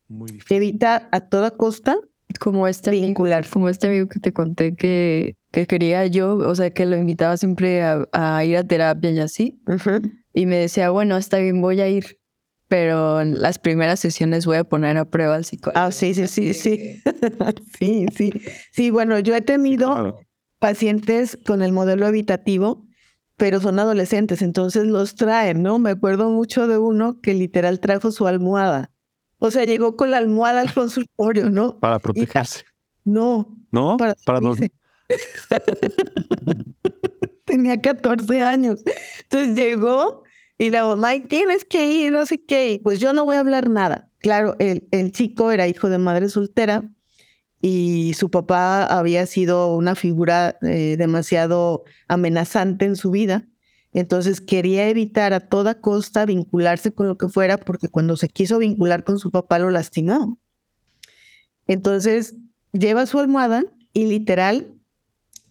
[0.07, 0.57] muy difícil.
[0.57, 1.97] Evita a toda costa
[2.39, 6.71] como este vincular, como este amigo que te conté que que quería yo, o sea,
[6.71, 9.61] que lo invitaba siempre a, ir a terapia y así.
[10.33, 12.19] Y me decía, bueno, está bien, voy a ir,
[12.67, 15.79] pero en las primeras sesiones voy a poner a prueba al psicólogo.
[15.79, 17.01] Ah, sí, sí, sí, sí.
[17.79, 18.33] sí, sí.
[18.71, 20.19] Sí, bueno, yo he tenido
[20.59, 22.85] pacientes con el modelo habitativo,
[23.37, 25.77] pero son adolescentes, entonces los traen, ¿no?
[25.79, 28.91] Me acuerdo mucho de uno que literal trajo su almohada.
[29.39, 31.79] O sea, llegó con la almohada al consultorio, ¿no?
[31.79, 32.65] Para protegerse.
[33.03, 33.53] no.
[33.69, 33.97] ¿No?
[33.97, 34.39] Para, para
[37.45, 38.81] Tenía 14 años.
[39.23, 40.23] Entonces llegó
[40.57, 42.79] y la mamá, tienes que ir, no sé qué.
[42.81, 44.09] Pues yo no voy a hablar nada.
[44.19, 46.89] Claro, el, el chico era hijo de madre soltera
[47.61, 53.47] y su papá había sido una figura eh, demasiado amenazante en su vida.
[53.93, 58.59] Entonces quería evitar a toda costa vincularse con lo que fuera porque cuando se quiso
[58.59, 60.37] vincular con su papá lo lastimó.
[61.65, 62.35] Entonces
[62.73, 64.73] lleva su almohada y literal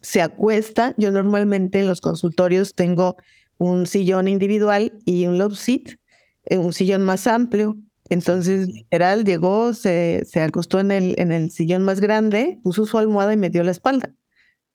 [0.01, 0.95] se acuesta.
[0.97, 3.17] Yo normalmente en los consultorios tengo
[3.59, 5.99] un sillón individual y un love seat,
[6.45, 7.77] eh, un sillón más amplio.
[8.09, 12.99] Entonces, literal, llegó, se, se acostó en el, en el sillón más grande, puso su
[12.99, 14.15] almohada y me dio la espalda.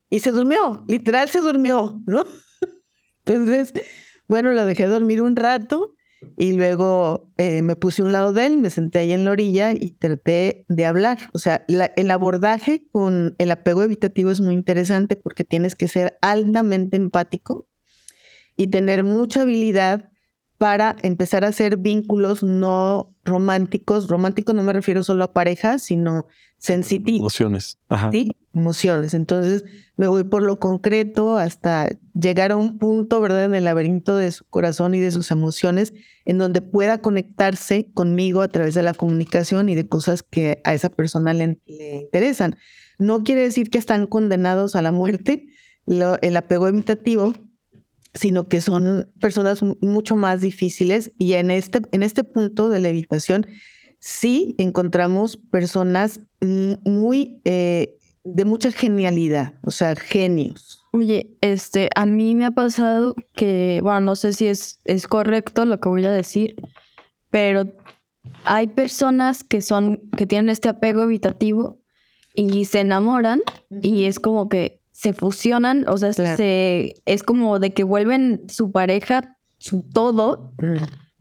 [0.09, 2.25] Y se durmió, literal se durmió, ¿no?
[3.25, 3.73] Entonces,
[4.27, 5.95] bueno, lo dejé dormir un rato
[6.37, 9.31] y luego eh, me puse a un lado de él, me senté ahí en la
[9.31, 11.17] orilla y traté de hablar.
[11.33, 16.17] O sea, el abordaje con el apego evitativo es muy interesante porque tienes que ser
[16.21, 17.67] altamente empático
[18.55, 20.10] y tener mucha habilidad
[20.61, 24.07] para empezar a hacer vínculos no románticos.
[24.07, 26.27] Románticos no me refiero solo a parejas, sino
[26.59, 27.19] sensitivos.
[27.19, 27.79] Emociones.
[27.89, 28.11] Ajá.
[28.11, 29.15] Sí, emociones.
[29.15, 29.65] Entonces
[29.97, 34.31] me voy por lo concreto hasta llegar a un punto, ¿verdad?, en el laberinto de
[34.31, 35.95] su corazón y de sus emociones,
[36.25, 40.75] en donde pueda conectarse conmigo a través de la comunicación y de cosas que a
[40.75, 42.55] esa persona le, interesan.
[42.99, 45.47] No quiere decir que están condenados a la muerte.
[45.87, 47.33] el apego imitativo
[48.13, 52.89] sino que son personas mucho más difíciles y en este, en este punto de la
[52.89, 53.47] evitación
[53.99, 56.19] sí encontramos personas
[56.83, 60.83] muy eh, de mucha genialidad, o sea, genios.
[60.93, 65.65] Oye, este, a mí me ha pasado que, bueno, no sé si es, es correcto
[65.65, 66.55] lo que voy a decir,
[67.29, 67.71] pero
[68.43, 71.79] hay personas que son, que tienen este apego evitativo
[72.33, 77.73] y se enamoran y es como que se fusionan, o sea, se, es como de
[77.73, 80.53] que vuelven su pareja su todo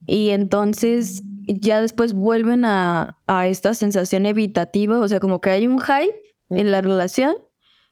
[0.06, 5.66] y entonces ya después vuelven a, a, esta sensación evitativa, o sea, como que hay
[5.66, 6.10] un high
[6.50, 7.36] en la relación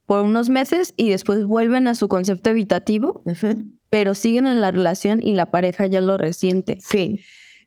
[0.04, 3.22] por unos meses y después vuelven a su concepto evitativo,
[3.88, 6.76] pero siguen en la relación y la pareja ya lo resiente.
[6.82, 7.20] Sí.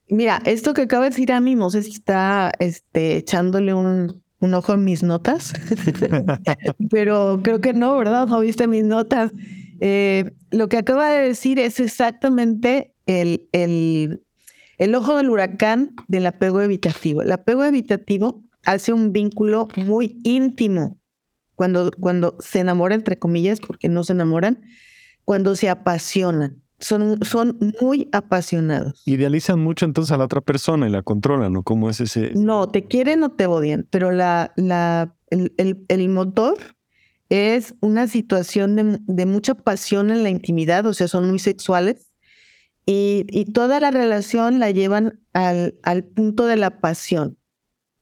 [0.09, 4.21] Mira, esto que acaba de decir a mí, no sé si está este, echándole un,
[4.41, 5.53] un ojo en mis notas,
[6.89, 8.27] pero creo que no, ¿verdad?
[8.27, 9.31] No viste mis notas.
[9.79, 14.23] Eh, lo que acaba de decir es exactamente el, el,
[14.77, 17.21] el ojo del huracán del apego evitativo.
[17.21, 20.99] El apego evitativo hace un vínculo muy íntimo
[21.55, 24.61] cuando, cuando se enamoran, entre comillas, porque no se enamoran,
[25.23, 29.01] cuando se apasionan son, son muy apasionados.
[29.05, 31.63] Idealizan mucho entonces a la otra persona y la controlan, ¿no?
[31.63, 32.31] ¿Cómo es ese?
[32.35, 35.53] No, te quieren o te odian, pero la, la, el,
[35.87, 36.57] el, motor
[37.29, 42.11] es una situación de, de, mucha pasión en la intimidad, o sea, son muy sexuales
[42.85, 47.37] y, y toda la relación la llevan al, al, punto de la pasión.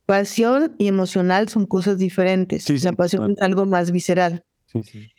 [0.06, 2.68] Pasión y emocional son cosas diferentes.
[2.84, 4.44] la pasión es algo más visceral.
[4.65, 5.12] Sí, sí.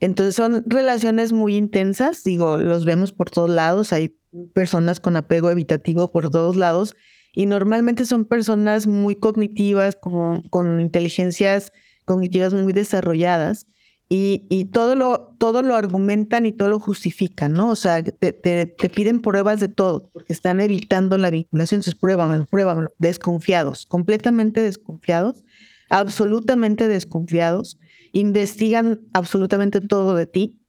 [0.00, 4.16] Entonces son relaciones muy intensas, digo, los vemos por todos lados, hay
[4.54, 6.94] personas con apego evitativo por todos lados
[7.32, 11.72] y normalmente son personas muy cognitivas, con, con inteligencias
[12.04, 13.66] cognitivas muy desarrollalladas
[14.08, 17.70] y, y, todo, lo, todo lo argumentan y todo lo justifican, ¿no?
[17.70, 22.46] O sea, te, te, piden pruebas de todo porque están evitando la vinculación, entonces pruébamelo,
[22.46, 25.44] pruébamelo, desconfiados, completamente desconfiados,
[25.90, 27.78] absolutamente desconfiados
[28.12, 30.60] investigan absolutamente todo de ti.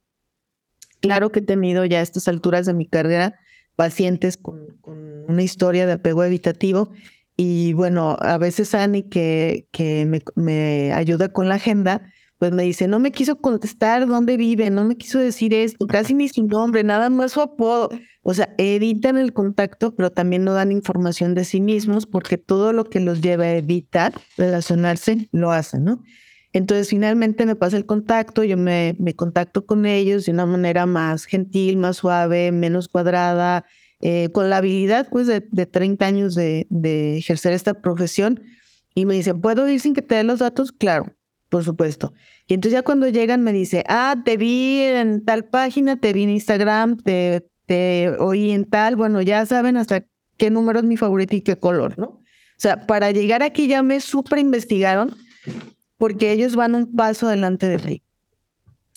[1.00, 3.38] Claro que he tenido ya a estas alturas de mi carrera
[3.76, 4.78] pacientes con,
[5.28, 6.90] una historia de apego evitativo
[7.36, 8.76] y bueno, a veces
[9.10, 12.02] que, que me, me, ayuda con la agenda,
[12.36, 16.12] pues me dice, no me quiso contestar dónde vive, no me quiso decir esto, casi
[16.12, 17.88] ni su nombre, nada más su apodo.
[18.22, 22.74] O sea, evitan el contacto, pero también no dan información de sí mismos porque todo
[22.74, 26.02] lo que los lleva a evitar relacionarse lo hacen, ¿no?
[26.52, 31.24] Entonces finalmente me pasa el contacto, yo me, contacto con ellos de una manera más
[31.24, 33.64] gentil, más suave, menos cuadrada,
[34.00, 36.66] eh, con la habilidad pues de, de 30 años de,
[37.16, 38.42] ejercer esta profesión.
[38.94, 40.72] Y me dicen, ¿puedo ir sin que te den los datos?
[40.72, 41.14] Claro,
[41.48, 42.12] por supuesto.
[42.48, 46.24] Y entonces ya cuando llegan me dice, ah, te vi en tal página, te vi
[46.24, 47.44] en Instagram, te,
[48.18, 50.04] oí en tal, bueno, ya saben hasta
[50.36, 52.06] qué número es mi favorito y qué color, ¿no?
[52.06, 55.14] O sea, para llegar aquí ya me súper investigaron
[56.00, 58.02] porque ellos van un paso adelante de ti.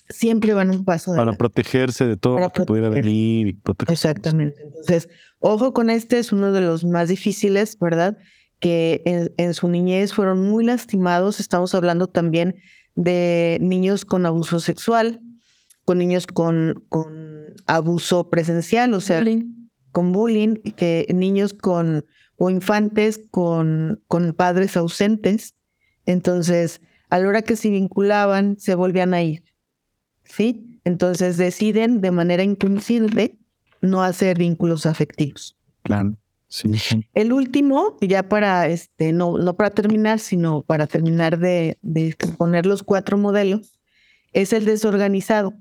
[0.07, 1.31] Siempre van un paso adelante.
[1.31, 3.47] Para protegerse de todo lo que pudiera venir.
[3.47, 4.61] Y Exactamente.
[4.63, 8.17] Entonces, ojo con este, es uno de los más difíciles, ¿verdad?
[8.59, 11.41] Que en, su niñez fueron muy lastimados.
[11.41, 12.55] Estamos hablando también
[12.95, 15.19] de niños con abuso sexual,
[15.83, 19.21] con niños con, con abuso presencial, o sea,
[19.91, 22.05] con bullying, que niños con
[22.37, 25.55] o infantes con, con padres ausentes.
[26.05, 26.79] Entonces,
[27.13, 29.43] a la hora que se vinculaban, se volvían a ir.
[30.23, 30.79] ¿Sí?
[30.83, 33.37] Entonces deciden de manera inconsciente
[33.81, 35.55] no hacer vínculos afectivos.
[35.83, 36.17] Claro.
[36.47, 36.71] Sí.
[37.13, 42.65] El último, ya para este, no, no para terminar, sino para terminar de, de poner
[42.65, 43.77] los cuatro modelos,
[44.31, 45.53] es el desorganizado.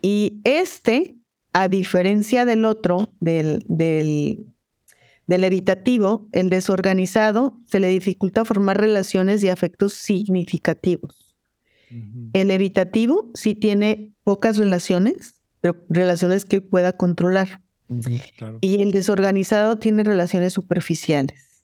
[0.00, 1.14] Y este,
[1.52, 4.44] a diferencia del otro, del, del,
[5.26, 11.34] del evitativo, el desorganizado se le dificulta formar relaciones y afectos significativos.
[12.32, 17.60] El evitativo sí tiene pocas relaciones, pero relaciones que pueda controlar.
[18.62, 21.62] Y el desorganizado tiene relaciones superficiales,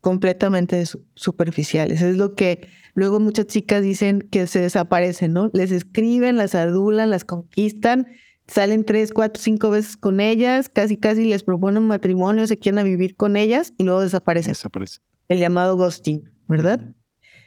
[0.00, 0.84] completamente
[1.14, 2.02] superficiales.
[2.02, 5.50] Es lo que luego muchas chicas dicen que se desaparecen, ¿no?
[5.54, 8.06] Les escriben, las adulan, las conquistan,
[8.50, 13.16] salen tres, cuatro, cinco veces con ellas, casi, casi les proponen matrimonio, se quieren vivir
[13.16, 14.52] con ellas y luego desaparecen.
[14.52, 15.00] Desaparece.
[15.28, 16.80] El llamado ghosting, ¿verdad?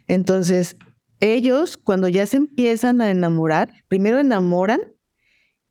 [0.07, 0.77] Entonces,
[1.19, 4.79] ellos cuando ya se empiezan a enamorar, primero enamoran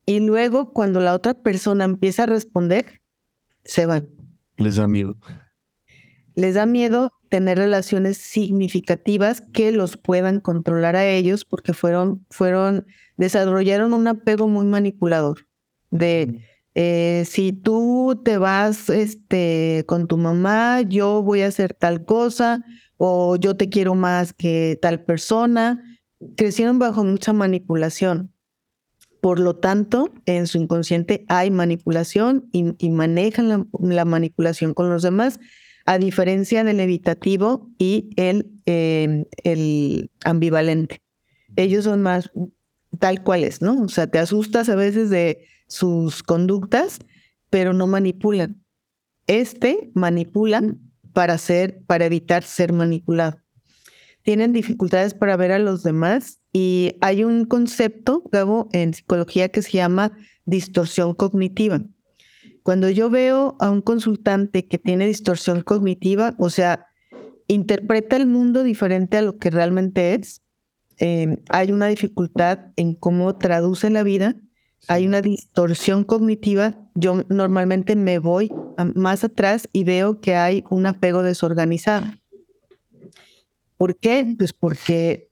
[0.04, 3.00] y luego, cuando la otra persona empieza a responder,
[3.64, 4.08] se van.
[4.56, 5.16] Les da miedo.
[6.34, 12.86] Les da miedo tener relaciones significativas que los puedan controlar a ellos porque fueron, fueron,
[13.16, 15.46] desarrollaron un apego muy manipulador.
[15.90, 16.42] De
[16.74, 22.62] eh, si tú te vas este, con tu mamá, yo voy a hacer tal cosa,
[22.98, 25.82] o yo te quiero más que tal persona.
[26.36, 28.30] Crecieron bajo mucha manipulación.
[29.22, 35.40] Por lo tanto, en su inconsciente hay manipulación y, manejan la, manipulación con los demás,
[35.84, 41.02] a diferencia del evitativo y el, em, el ambivalente.
[41.56, 42.30] Ellos son más
[42.98, 43.82] tal cuales, ¿no?
[43.82, 46.98] O sea, te asustas a veces de sus conductas,
[47.50, 48.62] pero no manipulan.
[49.26, 50.62] Este manipula
[51.12, 53.42] para ser, para evitar ser manipulado
[54.22, 59.62] tienen dificultades para ver a los demás y hay un concepto, Gabo, en psicología que
[59.62, 60.12] se llama
[60.44, 61.82] distorsión cognitiva.
[62.62, 66.86] Cuando yo veo a un consultante que tiene distorsión cognitiva, o sea,
[67.48, 70.42] interpreta el mundo diferente a lo que realmente es,
[70.98, 74.36] eh, hay una dificultad en cómo traduce la vida,
[74.88, 78.52] hay una distorsión cognitiva, yo normalmente me voy
[78.94, 82.06] más atrás y veo que hay un apego desorganizado.
[83.76, 84.34] ¿Por qué?
[84.38, 85.30] Pues porque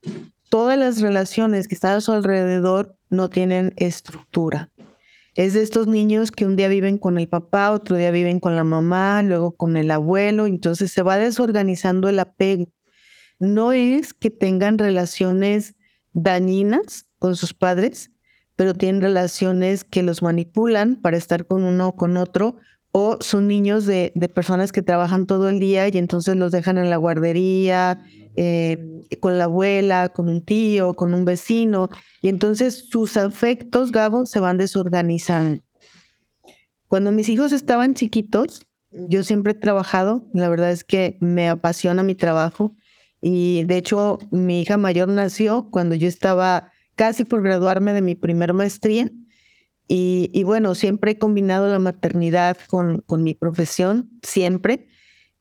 [0.49, 4.70] todas las relaciones que están a su alrededor no tienen estructura.
[5.41, 8.57] Es de estos niños que un día viven con el papá, otro día viven con
[8.57, 12.67] la mamá, luego con el abuelo, entonces se va desorganizando el apego.
[13.39, 15.77] No es que tengan relaciones
[16.13, 18.11] dañinas con sus padres,
[18.55, 22.57] pero tienen relaciones que los manipulan para estar con uno o con otro,
[22.93, 26.77] o son niños de, de personas que trabajan todo el día y entonces los dejan
[26.77, 28.05] en la guardería,
[28.37, 31.89] eh, con la abuela, con un tío, con un vecino,
[32.23, 35.63] y entonces sus afectos, Gabo, se van desorganizando.
[36.89, 42.03] Cuando mis hijos estaban chiquitos, yo siempre he trabajado, la verdad es que me apasiona
[42.03, 42.75] mi trabajo,
[43.21, 48.15] y de hecho mi hija mayor nació cuando yo estaba casi por graduarme de mi
[48.15, 49.11] primer maestría,
[49.87, 54.87] y, y bueno, siempre he combinado la maternidad con, con mi profesión, siempre,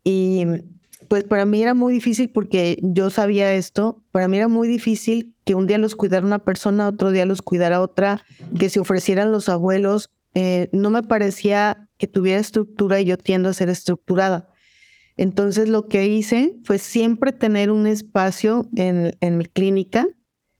[0.03, 0.43] y
[1.09, 4.03] pues para mí era muy difícil porque yo sabía esto.
[4.11, 7.41] Para mí era muy difícil que un día los cuidara una persona, otro día los
[7.41, 8.23] cuidara otra,
[8.57, 10.11] que se ofrecieran los abuelos.
[10.35, 14.49] Eh, no me parecía que tuviera estructura y yo tiendo a ser estructurada.
[15.17, 20.07] Entonces lo que hice fue siempre tener un espacio en, en mi clínica.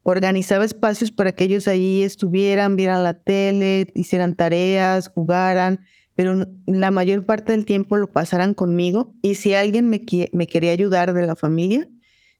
[0.02, 5.82] Organizaba espacios para que ellos allí estuvieran, vieran la tele, hicieran tareas, jugaran
[6.20, 9.16] pero la mayor parte del tiempo lo pasarán conmigo.
[9.22, 10.02] Y si alguien me,
[10.34, 11.88] me quería ayudar de la familia,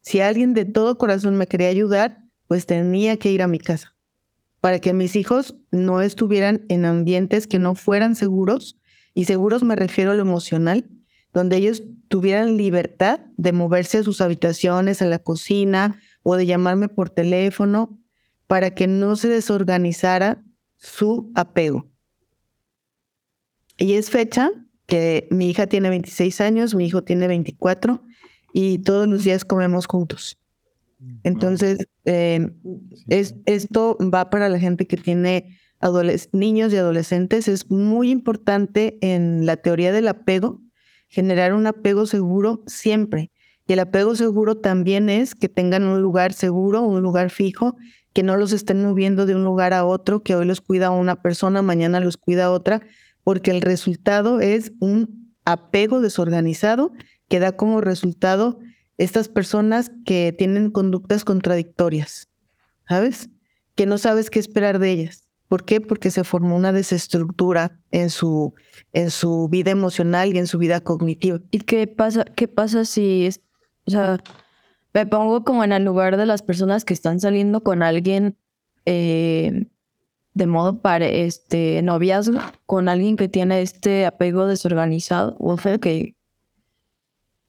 [0.02, 3.96] si alguien de todo corazón me quería ayudar, pues tenía que ir a mi casa
[4.60, 8.78] para que mis hijos no estuvieran en ambientes que no fueran seguros.
[9.14, 10.86] Y seguros me refiero a lo emocional,
[11.32, 16.90] donde ellos tuvieran libertad de moverse a sus habitaciones, a la cocina o de llamarme
[16.90, 17.98] por teléfono
[18.46, 20.44] para que no se desorganizara
[20.76, 21.89] su apego.
[23.80, 24.52] Y es fecha
[24.86, 28.04] que mi hija tiene 26 años, mi hijo tiene 24
[28.54, 30.38] y todos los días comemos juntos.
[31.24, 32.54] Entonces, em,
[33.08, 35.58] es, esto va para la gente que tiene
[36.34, 37.48] niños y adolescentes.
[37.48, 40.62] Es muy importante en la teoría del apego
[41.08, 43.32] generar un apego seguro siempre.
[43.68, 47.78] Y el apego seguro también es que tengan un lugar seguro, un lugar fijo,
[48.14, 51.22] que no los estén moviendo de un lugar a otro, que hoy los cuida una
[51.22, 52.82] persona, mañana los cuida otra,
[53.24, 56.92] porque el resultado es un apego desorganizado
[57.28, 58.60] que da como resultado
[58.98, 62.30] estas personas que tienen conductas contradictorias,
[62.88, 63.30] ¿sabes?
[63.76, 65.24] Que no sabes qué esperar de ellas.
[65.48, 65.82] ¿Por qué?
[65.82, 68.54] Porque se formó una desestructura en su,
[68.94, 71.40] en su vida emocional y en su vida cognitiva.
[71.50, 73.42] ¿Y qué pasa, qué pasa si, es,
[73.86, 74.22] o sea,
[74.94, 78.38] me pongo como en el lugar de las personas que están saliendo con alguien
[78.86, 79.68] eh,
[80.34, 86.16] de modo para este noviazgo con alguien que tiene este apego desorganizado o que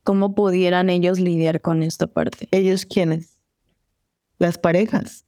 [0.03, 2.49] cómo pudieran ellos lidiar con esta parte.
[2.51, 3.39] ¿Ellos quiénes?
[4.39, 5.27] Las parejas.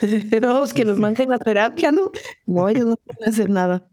[0.00, 2.10] Los que nos manden la terapia, ¿no?
[2.46, 3.88] No, ellos no pueden hacer nada.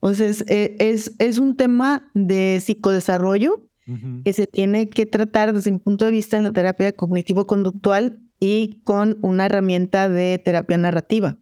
[0.00, 3.64] Entonces, eh, es, es un tema de psicodesarrollo
[4.22, 8.82] que se tiene que tratar desde mi punto de vista en la terapia cognitivo-conductual y
[8.84, 11.38] con una herramienta de terapia narrativa.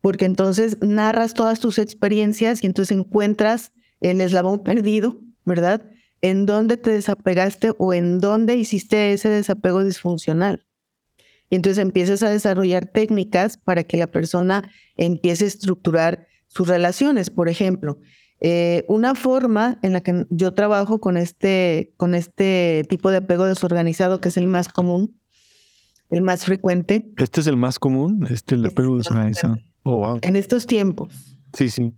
[0.00, 5.90] Porque entonces narras todas tus experiencias y entonces encuentras el eslabón perdido, ¿verdad?
[6.20, 10.66] En dónde te desapegaste o en dónde hiciste ese desapego disfuncional.
[11.50, 17.30] Y entonces empiezas a desarrollar técnicas para que la persona empiece a estructurar sus relaciones.
[17.30, 17.98] Por ejemplo,
[18.40, 23.44] eh, una forma en la que yo trabajo con este, con este tipo de apego
[23.44, 25.18] desorganizado, que es el más común,
[26.10, 27.12] el más frecuente.
[27.16, 28.26] ¿Este es el más común?
[28.28, 29.58] ¿Este el apego desorganizado?
[29.88, 30.18] Oh, wow.
[30.22, 31.38] En estos tiempos.
[31.52, 31.94] Sí, sí.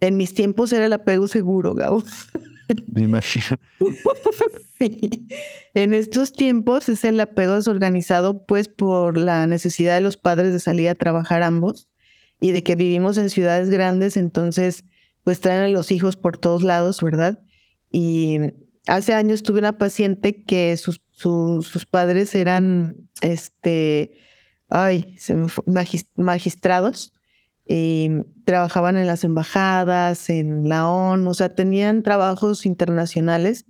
[0.00, 2.02] En mis tiempos era el apego seguro, Gabo.
[2.92, 3.56] Me imagino.
[5.74, 10.58] En estos tiempos es el apego desorganizado, pues por la necesidad de los padres de
[10.58, 11.90] salir a trabajar ambos
[12.40, 14.84] y de que vivimos en ciudades grandes, entonces
[15.22, 17.42] pues traen a los hijos por todos lados, ¿verdad?
[17.92, 18.38] Y
[18.86, 24.16] hace años tuve una paciente que sus, sus, padres eran, este,
[24.70, 25.18] ay,
[26.16, 27.12] magistrados
[27.72, 28.10] y
[28.44, 33.64] trabajaban en las embajadas, en la ONU, o sea, tenían trabajos internacionales.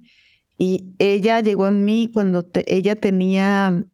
[0.57, 3.84] Y ella llegó a mí cuando ella tenía,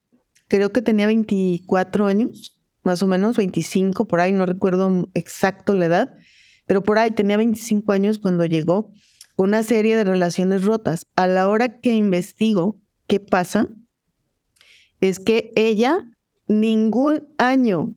[0.48, 5.86] creo que tenía 24 años, más o menos, 25, por ahí, no recuerdo exacto la
[5.86, 6.14] edad
[6.66, 8.92] pero por ahí tenía 25 años cuando llegó
[9.36, 11.07] una serie de relaciones rotas.
[11.16, 13.68] A la hora que investigo qué pasa,
[15.00, 16.11] es que ella
[16.48, 17.94] ningún año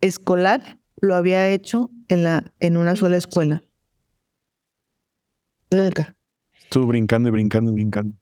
[0.00, 3.62] escolar lo había hecho en, la, en una sola escuela.
[6.62, 8.16] Estuvo brincando y brincando y brincando.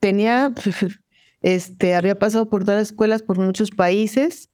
[0.00, 0.52] Tenía,
[1.42, 4.50] este, había pasado por todas las escuelas, por muchos países,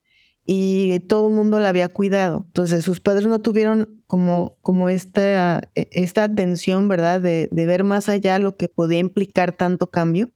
[0.51, 2.45] y todo el mundo la había cuidado.
[2.47, 7.21] Entonces sus padres no tuvieron como, como esta, e, esta atención, ¿verdad?
[7.21, 10.31] De, de ver más allá lo que podía implicar tanto cambio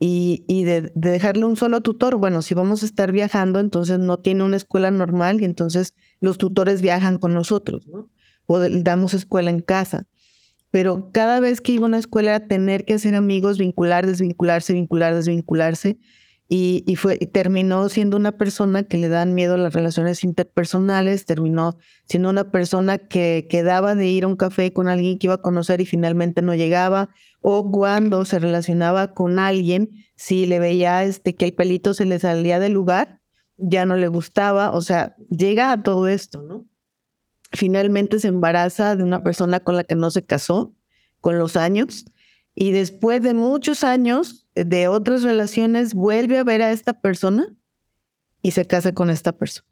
[0.00, 2.16] y, y de, de, dejarle un solo tutor.
[2.16, 6.38] Bueno, si vamos a estar viajando, entonces no tiene una escuela normal y entonces los
[6.38, 8.10] tutores viajan con nosotros, ¿no?
[8.46, 10.06] O damos escuela en casa.
[10.70, 14.72] Pero cada vez que iba a una escuela era tener que hacer amigos, vincular, desvincularse,
[14.72, 15.98] vincular, desvincularse
[16.50, 22.30] y, fue, terminó siendo una persona que le dan miedo las relaciones interpersonales, terminó siendo
[22.30, 25.82] una persona que quedaba de ir a un café con alguien que iba a conocer
[25.82, 27.10] y finalmente no llegaba,
[27.42, 32.18] o cuando se relacionaba con alguien, si le veía este, que el pelito se le
[32.18, 33.17] salía del lugar,
[33.58, 36.66] ya no le gustaba, o sea, llega a todo esto, ¿no?
[37.52, 40.74] Finalmente se embaraza de una persona con la que no se casó
[41.20, 42.06] con los años
[42.54, 47.54] y después de muchos años de otras relaciones vuelve a ver a esta persona
[48.42, 49.68] y se casa con esta persona.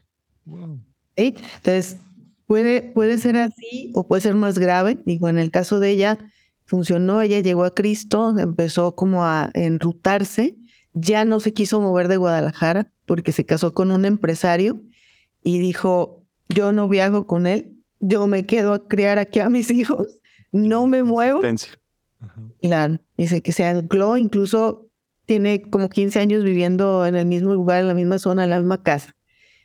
[1.17, 1.99] Entonces,
[2.47, 4.99] puede, puede ser así o puede ser más grave.
[5.05, 6.19] Digo, en el caso de ella,
[6.65, 10.57] funcionó, ella llegó a Cristo, empezó como a enrutarse,
[10.93, 14.83] ya no se quiso mover de Guadalajara porque se casó con un empresario
[15.43, 19.71] y dijo, yo no viajo con él, yo me quedo a criar aquí a mis
[19.73, 20.21] hijos,
[20.53, 21.41] no me muevo.
[22.61, 24.91] Claro, dice que se ancló, incluso
[25.27, 28.59] tiene como 15 años viviendo en el mismo lugar, en la misma zona, en la
[28.59, 29.15] misma casa.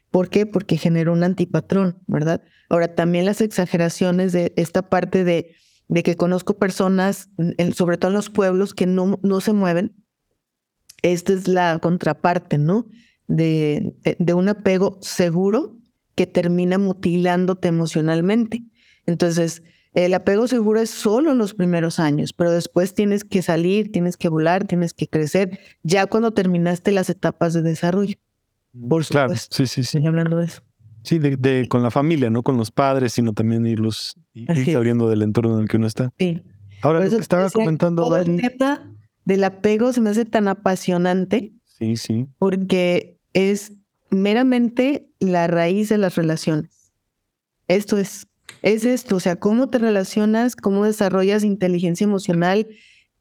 [0.09, 0.45] ¿Por qué?
[0.45, 2.43] Porque generó un antipatrón, ¿verdad?
[2.69, 5.55] Ahora, también las exageraciones de esta parte de,
[5.87, 7.29] de que conozco personas,
[7.73, 9.95] sobre todo en los pueblos, que no, no se mueven.
[11.01, 12.87] Esta es la contraparte, ¿no?
[13.35, 15.77] De, de un apego seguro
[16.15, 18.63] que termina mutilándote emocionalmente.
[19.05, 19.63] Entonces,
[19.93, 24.15] el apego seguro es solo en los primeros años, pero después tienes que salir, tienes
[24.15, 28.15] que volar, tienes que crecer, ya cuando terminaste las etapas de desarrollo.
[28.87, 30.05] Por claro, sí, sí, sí.
[30.05, 30.61] hablando de eso.
[31.03, 35.23] Sí, de, con la familia, no con los padres, sino también irlos ir abriendo del
[35.23, 36.13] entorno en el que uno está.
[36.17, 36.41] Sí.
[36.83, 38.03] Ahora, que estaba comentando.
[38.03, 41.53] Todo el tema del apego se me hace tan apasionante.
[41.65, 42.27] Sí, sí.
[42.37, 43.73] Porque es
[44.09, 46.91] meramente la raíz de las relaciones.
[47.67, 48.27] Esto es
[48.61, 52.67] es esto, o sea, cómo te relacionas, cómo desarrollas inteligencia emocional,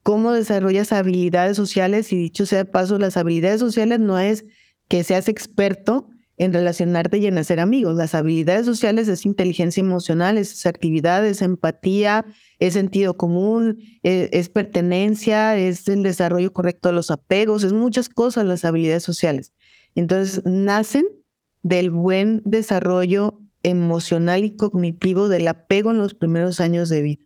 [0.03, 4.45] cómo desarrollas habilidades sociales y dicho sea de paso, las habilidades sociales no es
[4.89, 7.97] que seas experto en relacionarte y en hacer amigos.
[7.97, 12.25] Las habilidades sociales es inteligencia emocional, es actividad, es empatía,
[12.59, 18.09] es sentido común, es, es, pertenencia, es el desarrollo correcto de los apegos, es muchas
[18.09, 19.53] cosas las habilidades sociales.
[19.95, 21.05] Entonces, nacen
[21.62, 27.24] del buen desarrollo emocional y cognitivo del apego en los primeros años de vida.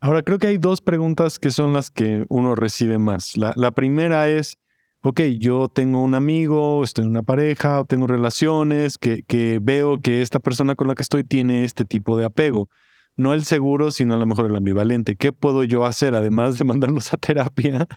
[0.00, 3.36] Ahora, creo que hay dos preguntas que son las que uno recibe más.
[3.36, 4.56] La, primera es,
[5.02, 10.22] ok, yo tengo un amigo, estoy en una pareja, tengo relaciones, que, que veo que
[10.22, 12.68] esta persona con la que estoy tiene este tipo de apego.
[13.16, 15.16] No el seguro, sino a lo mejor el ambivalente.
[15.16, 17.88] ¿Qué puedo yo hacer, además de mandarlos a terapia?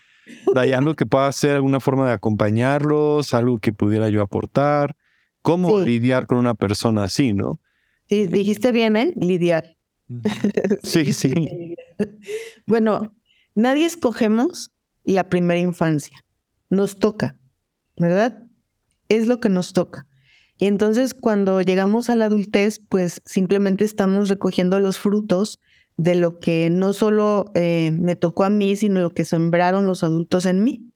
[0.55, 4.95] ¿Hay algo que pueda hacer, alguna forma de acompañarlos, algo que pudiera yo aportar?
[5.41, 7.59] ¿Cómo lidiar con una persona así, no?
[8.09, 9.13] Sí, dijiste bien, ¿eh?
[9.15, 9.77] Lidiar.
[10.83, 11.75] Sí, sí.
[12.67, 13.15] bueno,
[13.55, 14.71] nadie escogemos
[15.03, 16.23] la primera infancia.
[16.69, 17.37] Nos toca,
[17.97, 18.43] ¿verdad?
[19.09, 20.07] Es lo que nos toca.
[20.57, 25.59] Y entonces cuando llegamos a la adultez, pues simplemente estamos recogiendo los frutos
[26.01, 30.03] de lo que no solo eh, me tocó a mí, sino lo que sembraron los
[30.03, 30.91] adultos en mí.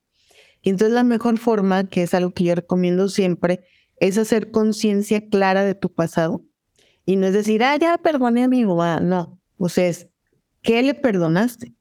[0.64, 3.64] Y entonces la mejor forma, que es algo que yo recomiendo siempre,
[3.98, 6.44] es hacer conciencia clara de tu pasado.
[7.06, 9.00] Y no es decir, ah, ya perdoné a mi mamá.
[9.00, 9.40] No.
[9.60, 10.08] O sea, es,
[10.64, 11.76] ¿qué le perdonaste?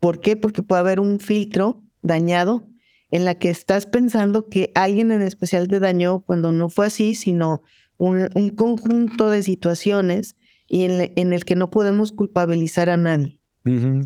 [0.00, 0.34] ¿Por qué?
[0.34, 2.66] Porque puede haber un filtro dañado
[3.12, 7.14] en la que estás pensando que alguien en especial te dañó cuando no fue así,
[7.14, 7.62] sino
[7.98, 10.34] un, conjunto de situaciones
[10.72, 13.38] y en, el que no podemos culpabilizar a nadie.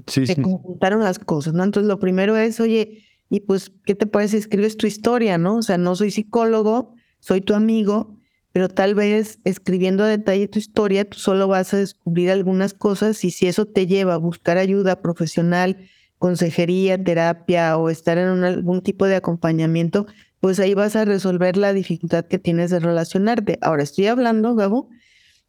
[0.08, 1.62] sí, Se conjuntaron las cosas, ¿no?
[1.62, 4.36] Entonces lo primero es, oye, y pues, ¿qué te parece?
[4.36, 5.58] Escribes tu historia, ¿no?
[5.58, 8.16] O sea, no soy psicólogo, soy tu amigo,
[8.50, 13.22] pero tal vez escribiendo a detalle tu historia, tú solo vas a descubrir algunas cosas
[13.22, 15.76] y si eso te lleva a buscar ayuda profesional,
[16.18, 20.06] consejería, terapia o estar en algún tipo de acompañamiento,
[20.40, 23.56] pues ahí vas a resolver la dificultad que tienes de relacionarte.
[23.62, 24.88] Ahora estoy hablando, Gabo,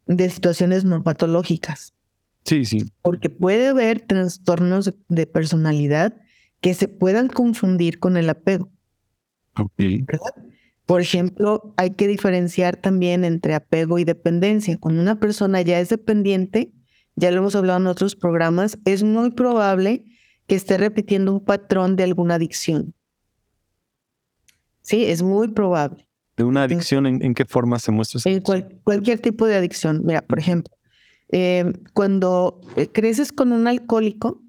[0.08, 1.94] de situaciones no patológicas.
[2.44, 2.90] Sí, sí.
[3.02, 6.16] Porque puede haber trastornos de personalidad
[6.60, 8.70] que se puedan confundir con el apego.
[9.56, 9.74] Ok.
[9.76, 10.34] ¿verdad?
[10.86, 14.78] Por ejemplo, hay que diferenciar también entre apego y dependencia.
[14.78, 16.72] Cuando una persona ya es dependiente,
[17.14, 20.04] ya lo hemos hablado en otros programas, es muy probable
[20.46, 22.94] que esté repitiendo un patrón de alguna adicción.
[24.80, 26.07] Sí, es muy probable.
[26.38, 28.20] ¿De una adicción en, qué forma se muestra?
[28.24, 30.02] En cualquier tipo de adicción.
[30.04, 30.74] Mira, por ejemplo,
[31.30, 34.40] eh, cuando eh, creces con un alcohólico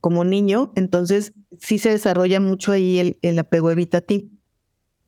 [0.00, 4.28] como niño, entonces sí se desarrolla mucho ahí el, el apego evitativo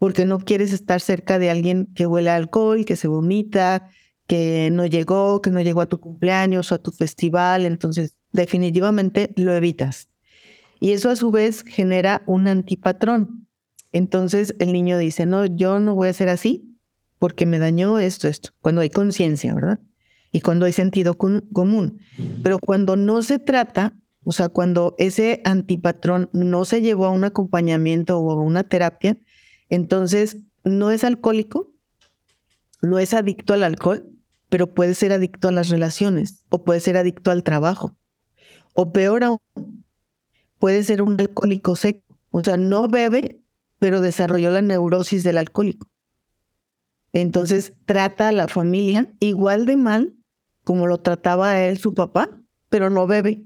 [0.00, 3.90] porque no quieres estar cerca de alguien que huele a alcohol, que se vomita,
[4.26, 9.30] que no llegó, que no llegó a tu cumpleaños o a tu festival, entonces definitivamente
[9.36, 10.08] lo evitas.
[10.80, 13.39] Y eso a su vez genera un antipatrón.
[13.92, 16.78] Entonces el niño dice, no, yo no voy a ser así
[17.18, 19.80] porque me dañó esto, esto, cuando hay conciencia, ¿verdad?
[20.32, 22.00] Y cuando hay sentido común.
[22.42, 27.24] Pero cuando no se trata, o sea, cuando ese antipatrón no se llevó a un
[27.24, 29.18] acompañamiento o a una terapia,
[29.70, 31.72] entonces, no es alcohólico,
[32.82, 34.10] no es adicto al alcohol,
[34.48, 37.96] pero puede ser adicto a las relaciones o puede ser adicto al trabajo.
[38.74, 39.38] O peor aún,
[40.58, 42.18] puede ser un alcohólico seco.
[42.30, 43.39] O sea, no bebe,
[43.80, 45.88] pero desarrolló la neurosis del alcohólico.
[47.12, 50.14] Entonces trata a la familia igual de mal
[50.62, 52.30] como lo trataba a él su papá,
[52.68, 53.42] pero no bebe.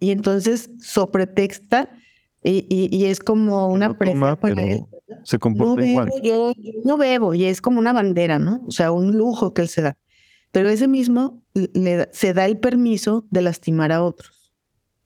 [0.00, 1.90] Y entonces sopretexta
[2.42, 4.86] y, y, es como una presa para él
[5.22, 6.10] se comporta no igual.
[6.22, 6.52] Yo,
[6.84, 8.62] no bebo y es como una bandera, ¿no?
[8.66, 9.96] O sea, un lujo que él se da.
[10.50, 14.54] Pero ese mismo le, se da el permiso de lastimar a otros,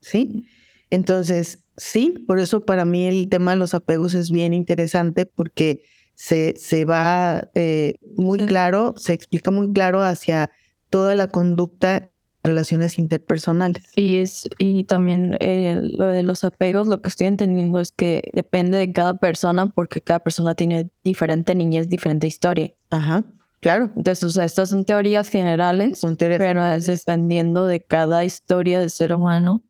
[0.01, 0.47] ¿sí?
[0.91, 5.83] Entonces, sí, por eso para mí el tema de los apegos es bien interesante porque
[6.15, 10.51] se, se va eh, muy claro, se explica muy claro hacia
[10.91, 12.11] toda la conducta
[12.43, 13.85] relaciones interpersonales.
[13.95, 18.31] Y es y también eh, lo de los apegos, lo que estoy entendiendo es que
[18.33, 22.73] depende de cada persona porque cada persona tiene diferente niñez, diferente historia.
[22.91, 23.25] Ajá.
[23.61, 23.91] Claro.
[23.97, 28.79] Entonces, o sea, estas son teorías generales, son teorías pero es dependiendo de cada historia
[28.81, 29.63] del ser humano.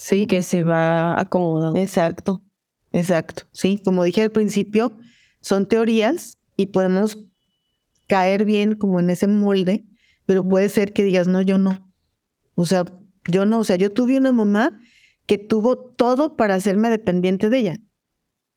[0.00, 0.26] Sí.
[0.26, 1.78] Que se va acomodando.
[1.78, 2.42] Exacto.
[2.90, 3.44] Exacto.
[3.52, 4.96] Sí, como dije al principio,
[5.42, 7.18] son teorías y podemos
[8.08, 9.84] caer bien como en ese molde,
[10.24, 11.92] pero puede ser que digas, no, yo no.
[12.54, 12.84] O sea,
[13.28, 14.80] yo no, o sea, yo tuve una mamá
[15.26, 17.76] que tuvo todo para hacerme dependiente de ella.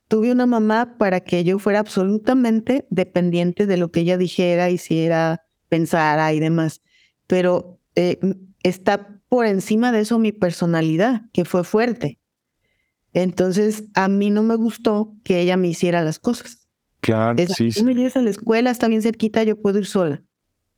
[0.07, 5.43] Tuve una mamá para que yo fuera absolutamente dependiente de lo que ella dijera, hiciera,
[5.67, 6.81] pensara y demás.
[7.27, 8.17] Pero eh,
[8.63, 12.19] está por encima de eso mi personalidad, que fue fuerte.
[13.13, 16.67] Entonces, a mí no me gustó que ella me hiciera las cosas.
[16.99, 17.71] Claro, sí.
[17.71, 20.21] Si me llevas a la escuela, está bien cerquita, yo puedo ir sola.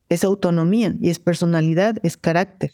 [0.08, 2.72] Es autonomía y es personalidad, es carácter.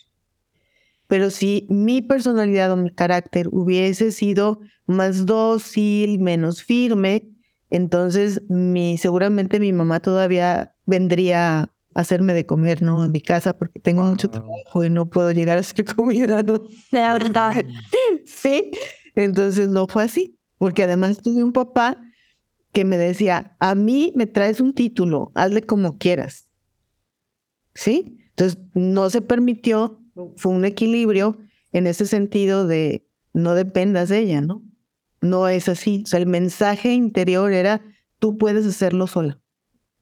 [1.08, 7.28] Pero si mi personalidad o mi carácter hubiese sido más dócil, menos firme,
[7.72, 13.04] Entonces, mi, seguramente mi mamá todavía vendría hacerme de comer, ¿no?
[13.04, 16.64] En mi casa, porque tengo mucho trabajo y no puedo llegar a hacer comida, ¿no?
[16.92, 17.66] La verdad.
[18.26, 18.72] sí.
[19.16, 22.02] Entonces, no fue así, porque además tuve un papá
[22.72, 26.48] que me decía, a mí me traes un título, hazle como quieras.
[27.74, 28.18] ¿Sí?
[28.30, 30.00] Entonces, no se permitió,
[30.38, 31.38] fue un equilibrio
[31.74, 34.64] en ese sentido de no dependas de ella, ¿no?
[35.22, 36.04] No es así.
[36.06, 37.82] O sea, el mensaje interior era,
[38.20, 39.40] tú puedes hacerlo sola.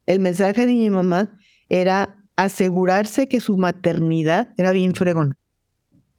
[0.06, 1.39] El mensaje de mi mamá
[1.70, 5.38] era asegurarse que su maternidad era bien fregona.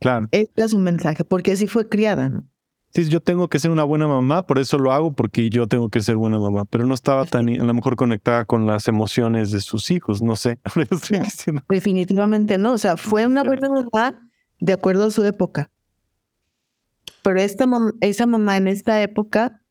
[0.00, 0.28] Claro.
[0.30, 2.44] Ese era su mensaje, porque así fue criada, ¿no?
[2.92, 5.90] Sí, yo tengo que ser una buena mamá, por eso lo hago, porque yo tengo
[5.90, 9.52] que ser buena mamá, pero no estaba tan, a lo mejor conectada con las emociones
[9.52, 10.58] de sus hijos, no sé.
[11.68, 14.28] Definitivamente no, o sea, fue una buena mamá
[14.58, 15.70] de acuerdo a su época.
[17.22, 17.66] Pero esta
[18.00, 19.62] esa mamá en esta época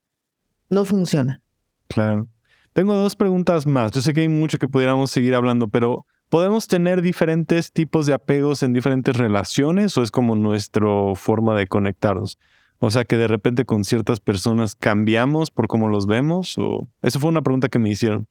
[0.69, 1.41] no funciona.
[1.89, 2.27] Claro.
[2.73, 3.91] Tengo dos preguntas más.
[3.91, 8.13] Yo sé que hay mucho que pudiéramos seguir hablando, pero ¿podemos tener diferentes tipos de
[8.13, 12.37] apegos en diferentes relaciones o es como nuestra forma de conectarnos?
[12.79, 17.19] O sea, que de repente con ciertas personas cambiamos por cómo los vemos o eso
[17.19, 18.27] fue una pregunta que me hicieron.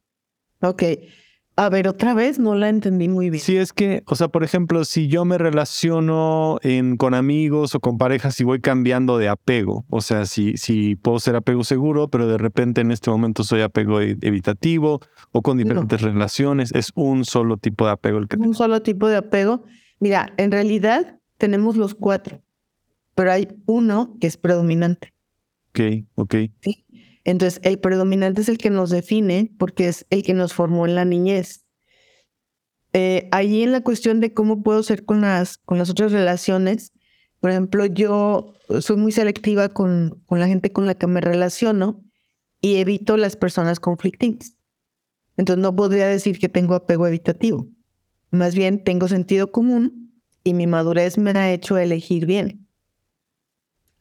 [0.61, 0.83] Ok.
[1.59, 3.43] A ver, otra vez no la entendí muy bien.
[3.43, 7.81] Sí, es que, o sea, por ejemplo, si yo me relaciono en, con amigos o
[7.81, 12.07] con parejas y voy cambiando de apego, o sea, si, si puedo ser apego seguro,
[12.07, 15.01] pero de repente en este momento soy apego e, evitativo
[15.33, 19.09] o con diferentes relaciones, es un solo tipo de apego el que Un solo tipo
[19.09, 19.65] de apego.
[19.99, 22.41] Mira, en realidad tenemos los cuatro,
[23.15, 25.13] pero hay uno que es predominante.
[25.71, 26.35] Ok, ok.
[26.61, 26.85] Sí.
[27.29, 30.95] Entonces, el predominante es el que nos define porque es el que nos formó en
[30.95, 31.63] la niñez.
[32.93, 36.91] Eh, allí en la cuestión de cómo puedo ser con las, con las otras relaciones,
[37.39, 42.03] por ejemplo, yo soy muy selectiva con, con la gente con la que me relaciono
[42.61, 44.55] y evito las personas conflictivas.
[45.37, 47.67] Entonces no podría decir que tengo apego evitativo.
[48.31, 52.67] Más bien tengo sentido común y mi madurez me ha hecho elegir bien.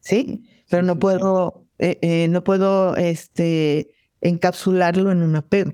[0.00, 0.48] ¿Sí?
[0.70, 5.72] Pero no puedo eh, eh, no puedo este, encapsularlo en un apego.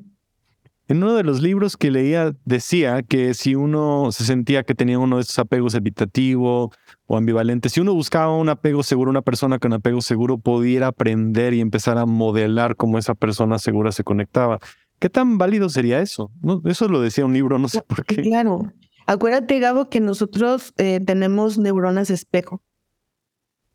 [0.86, 4.98] En uno de los libros que leía decía que si uno se sentía que tenía
[4.98, 6.72] uno de esos apegos evitativo
[7.06, 11.54] o ambivalente, si uno buscaba un apego seguro, una persona con apego seguro pudiera aprender
[11.54, 14.58] y empezar a modelar cómo esa persona segura se conectaba.
[14.98, 16.30] ¿Qué tan válido sería eso?
[16.42, 18.20] No, eso lo decía un libro, no sé por qué.
[18.20, 18.70] Claro.
[19.06, 22.62] Acuérdate, Gabo, que nosotros eh, tenemos neuronas espejo.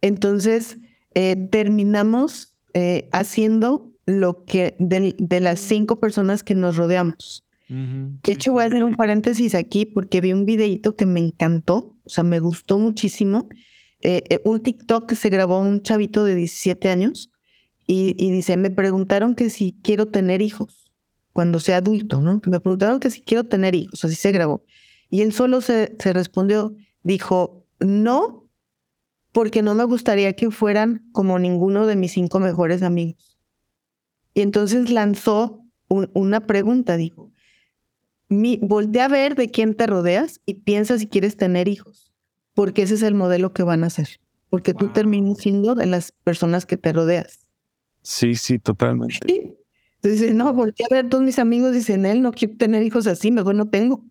[0.01, 0.77] Entonces,
[1.15, 7.45] eh, terminamos eh, haciendo lo que de, las cinco personas que nos rodeamos.
[7.69, 11.95] De hecho, voy a hacer un paréntesis aquí porque vi un videito que me encantó,
[12.03, 13.47] o sea, me gustó muchísimo.
[14.01, 17.29] Eh, un TikTok que se grabó un chavito de 17 años
[17.85, 20.91] y, dice, me preguntaron que si quiero tener hijos
[21.31, 22.41] cuando sea adulto, ¿no?
[22.47, 24.63] Me preguntaron que si quiero tener hijos, así se grabó.
[25.11, 28.48] Y él solo se, se respondió, dijo, no,
[29.31, 33.37] porque no me gustaría que fueran como ninguno de mis cinco mejores amigos.
[34.33, 37.31] Y entonces lanzó una pregunta, dijo,
[38.29, 42.13] mi, voltea a ver de quién te rodeas y piensa si quieres tener hijos,
[42.53, 44.19] porque ese es el modelo que van a hacer,
[44.49, 47.47] porque tú terminas siendo de las personas que te rodeas.
[48.03, 49.55] Sí, sí, totalmente.
[50.01, 53.31] Entonces, no, voltea a ver todos mis amigos, dicen, él no quiero tener hijos así,
[53.31, 54.05] mejor no tengo.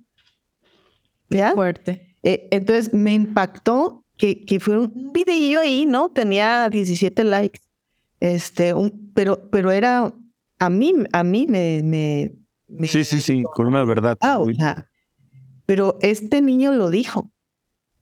[1.30, 1.52] ¿Ya?
[1.52, 2.16] Fuerte.
[2.22, 6.10] Eh, entonces me impactó que, que fue un video ahí, ¿no?
[6.10, 7.60] Tenía 17 likes.
[8.20, 10.12] Este, un, pero, pero era,
[10.58, 14.18] a mí, a mí me, me, Sí, sí, sí, con una verdad.
[14.20, 14.44] Ah,
[15.64, 17.30] pero este niño lo dijo.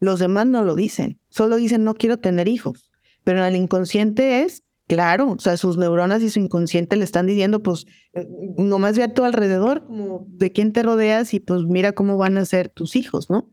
[0.00, 1.20] Los demás no lo dicen.
[1.28, 2.90] Solo dicen, no quiero tener hijos.
[3.24, 7.26] Pero en el inconsciente es, claro, o sea, sus neuronas y su inconsciente le están
[7.26, 11.62] diciendo, pues, eh, nomás ve a tu alrededor, como de quién te rodeas y pues
[11.64, 13.50] mira cómo van a ser tus hijos, ¿no?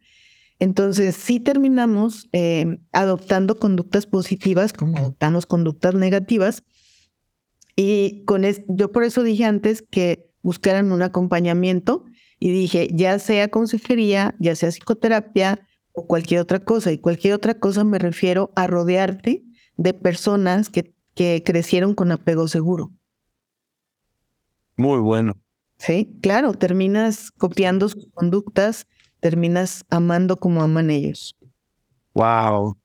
[0.63, 6.63] Entonces, sí terminamos eh, adoptando conductas positivas como adoptamos conductas negativas.
[7.75, 12.05] Y con yo por eso dije antes que buscaran un acompañamiento
[12.39, 16.93] y dije, ya sea consejería, ya sea psicoterapia o cualquier otra cosa.
[16.93, 19.43] Y cualquier otra cosa me refiero a rodearte
[19.75, 22.93] de personas que, que crecieron con apego seguro.
[24.77, 25.33] Muy bueno.
[25.77, 28.87] Sí, claro, terminas copiando sus conductas,
[29.23, 31.33] terminas amando como aman ellos.
[32.13, 32.77] Wow.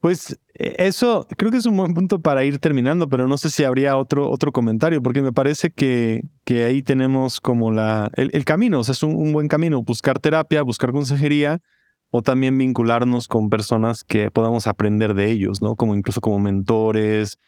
[0.00, 3.50] Pues e, eso creo que es un buen punto para ir terminando, pero no sé
[3.50, 8.44] si habría otro, otro comentario, porque me parece que, que ahí tenemos como la, el,
[8.46, 11.60] camino, o sea, es un, buen camino, buscar terapia, buscar consejería
[12.10, 15.76] o también vincularnos con personas que podamos aprender de ellos, ¿no?
[15.76, 17.38] Como incluso como mentores,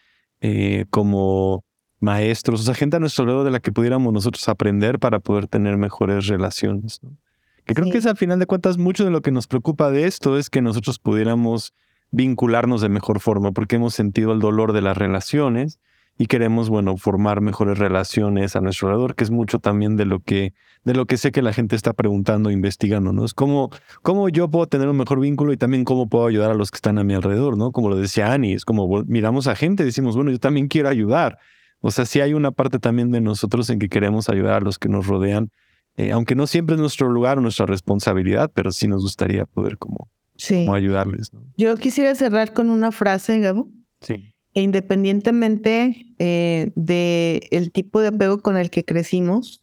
[0.43, 1.64] eh, como
[2.01, 5.47] maestros, o sea, gente a nuestro lado de la que pudiéramos nosotros aprender para poder
[5.47, 7.01] tener mejores relaciones.
[7.64, 10.06] Que creo que es al final de cuentas mucho de lo que nos preocupa de
[10.06, 11.74] esto es que nosotros pudiéramos
[12.10, 15.78] vincularnos de mejor forma, porque hemos sentido el dolor de las relaciones
[16.18, 20.20] y queremos, bueno, formar mejores relaciones a nuestro alrededor, que es mucho también de lo
[20.20, 20.52] que,
[20.84, 23.24] de lo que sé que la gente está preguntando, investigando, ¿no?
[23.24, 23.70] Es cómo,
[24.02, 26.76] cómo yo puedo tener un mejor vínculo y también cómo puedo ayudar a los que
[26.76, 27.72] están a mi alrededor, ¿no?
[27.72, 30.90] Como lo decía Ani, es como miramos a gente y decimos, bueno, yo también quiero
[30.90, 31.38] ayudar.
[31.80, 34.78] O sea, sí hay una parte también de nosotros en que queremos ayudar a los
[34.78, 35.50] que nos rodean,
[35.97, 39.78] eh, aunque no siempre es nuestro lugar o nuestra responsabilidad, pero sí nos gustaría poder
[39.78, 40.09] como,
[40.72, 41.32] ayudarles.
[41.32, 41.43] ¿no?
[41.57, 43.68] Yo quisiera cerrar con una frase, Gabo.
[44.01, 49.62] Sí e independientemente eh, de el tipo de apego con el que crecimos,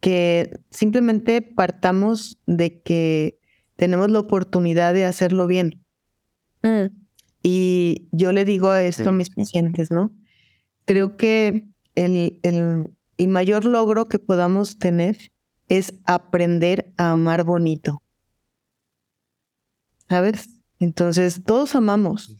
[0.00, 3.38] que simplemente partamos de que
[3.76, 5.84] tenemos la oportunidad de hacerlo bien.
[6.62, 6.92] Mm.
[7.42, 10.12] Y yo le digo esto a mis pacientes, ¿no?
[10.84, 15.16] Creo que el, el, el mayor logro que podamos tener
[15.70, 18.02] es aprender a amar bonito.
[20.10, 20.50] ¿Sabes?
[20.78, 22.36] Entonces, todos amamos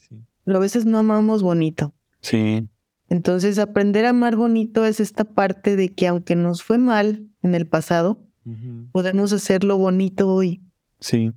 [0.50, 1.94] pero a veces no amamos bonito.
[2.22, 2.68] Sí.
[3.08, 7.54] Entonces, aprender a amar bonito es esta parte de que aunque nos fue mal en
[7.54, 8.20] el pasado,
[8.90, 10.60] podemos hacerlo bonito hoy.
[10.98, 11.30] Sí.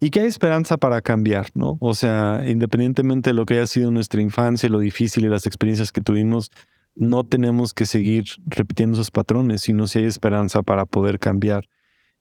[0.00, 1.78] Y que hay esperanza para cambiar, ¿no?
[1.80, 5.92] O sea, independientemente de lo que haya sido nuestra infancia, lo difícil y las experiencias
[5.92, 6.50] que tuvimos,
[6.94, 11.68] no tenemos que seguir repitiendo esos patrones, sino si hay esperanza para poder cambiar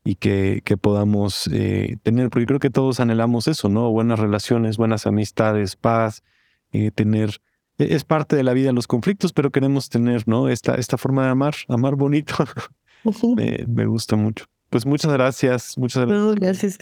[0.03, 3.91] y que, que podamos eh, tener, porque creo que todos anhelamos eso, ¿no?
[3.91, 6.23] Buenas relaciones, buenas amistades, paz,
[6.71, 7.41] eh, tener,
[7.77, 10.49] e, es parte de la vida los conflictos, pero queremos tener, ¿no?
[10.49, 12.33] Esta, esta forma de amar, amar bonito.
[13.35, 14.45] me, me, gusta mucho.
[14.69, 16.35] Pues muchas gracias, muchas gracias.
[16.35, 16.77] gracias.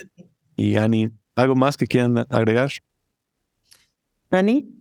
[0.55, 2.71] Y Ani, ¿algo más que quieran agregar?
[4.29, 4.75] Ani.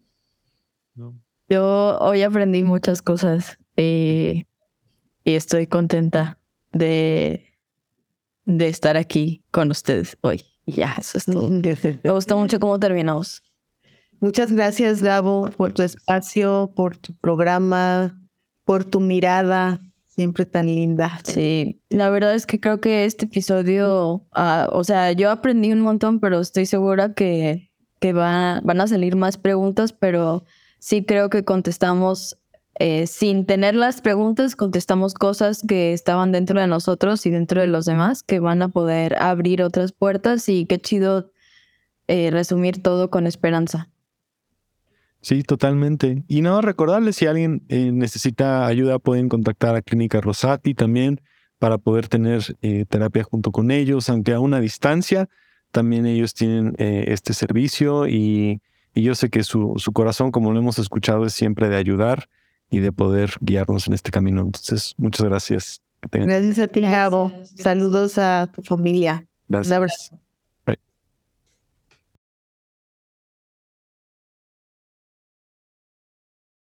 [1.49, 4.45] Yo hoy aprendí muchas cosas eh,
[5.25, 6.39] y estoy contenta
[6.73, 7.49] de
[8.49, 10.43] de estar aquí con ustedes hoy.
[10.67, 11.49] Ya, eso es todo.
[12.03, 13.43] Me gustó mucho cómo terminamos.
[14.21, 18.19] Muchas gracias, Gabo, por tu espacio, por tu programa,
[18.65, 21.21] por tu mirada, siempre tan linda.
[21.25, 25.83] Sí, la verdad es que creo que este episodio, ah, o sea, yo aprendí un
[25.83, 27.71] montón, pero estoy segura que,
[28.01, 30.45] que va, van a salir más preguntas, pero
[30.79, 32.39] sí creo que contestamos
[32.81, 37.67] eh, sin tener las preguntas, contestamos cosas que estaban dentro de nosotros y dentro de
[37.67, 41.33] los demás que van a poder abrir otras puertas y qué chido
[42.07, 43.91] eh, resumir todo con esperanza.
[45.21, 46.23] Sí, totalmente.
[46.29, 51.21] Y no, recordarles, si alguien eh, necesita ayuda, pueden contactar a Clínica Rosati también
[51.59, 52.45] para poder tener
[52.89, 55.29] terapia junto con ellos, aunque a una distancia.
[55.73, 58.63] También ellos tienen este servicio y,
[58.95, 62.29] y, yo sé que su, su corazón, como lo hemos escuchado, es siempre de ayudar
[62.71, 64.43] y de poder guiarnos en este camino.
[64.43, 65.83] Entonces, muchas gracias.
[66.11, 67.33] Gracias a ti, Gabo.
[67.45, 69.27] Saludos a tu familia.
[69.49, 70.13] Gracias.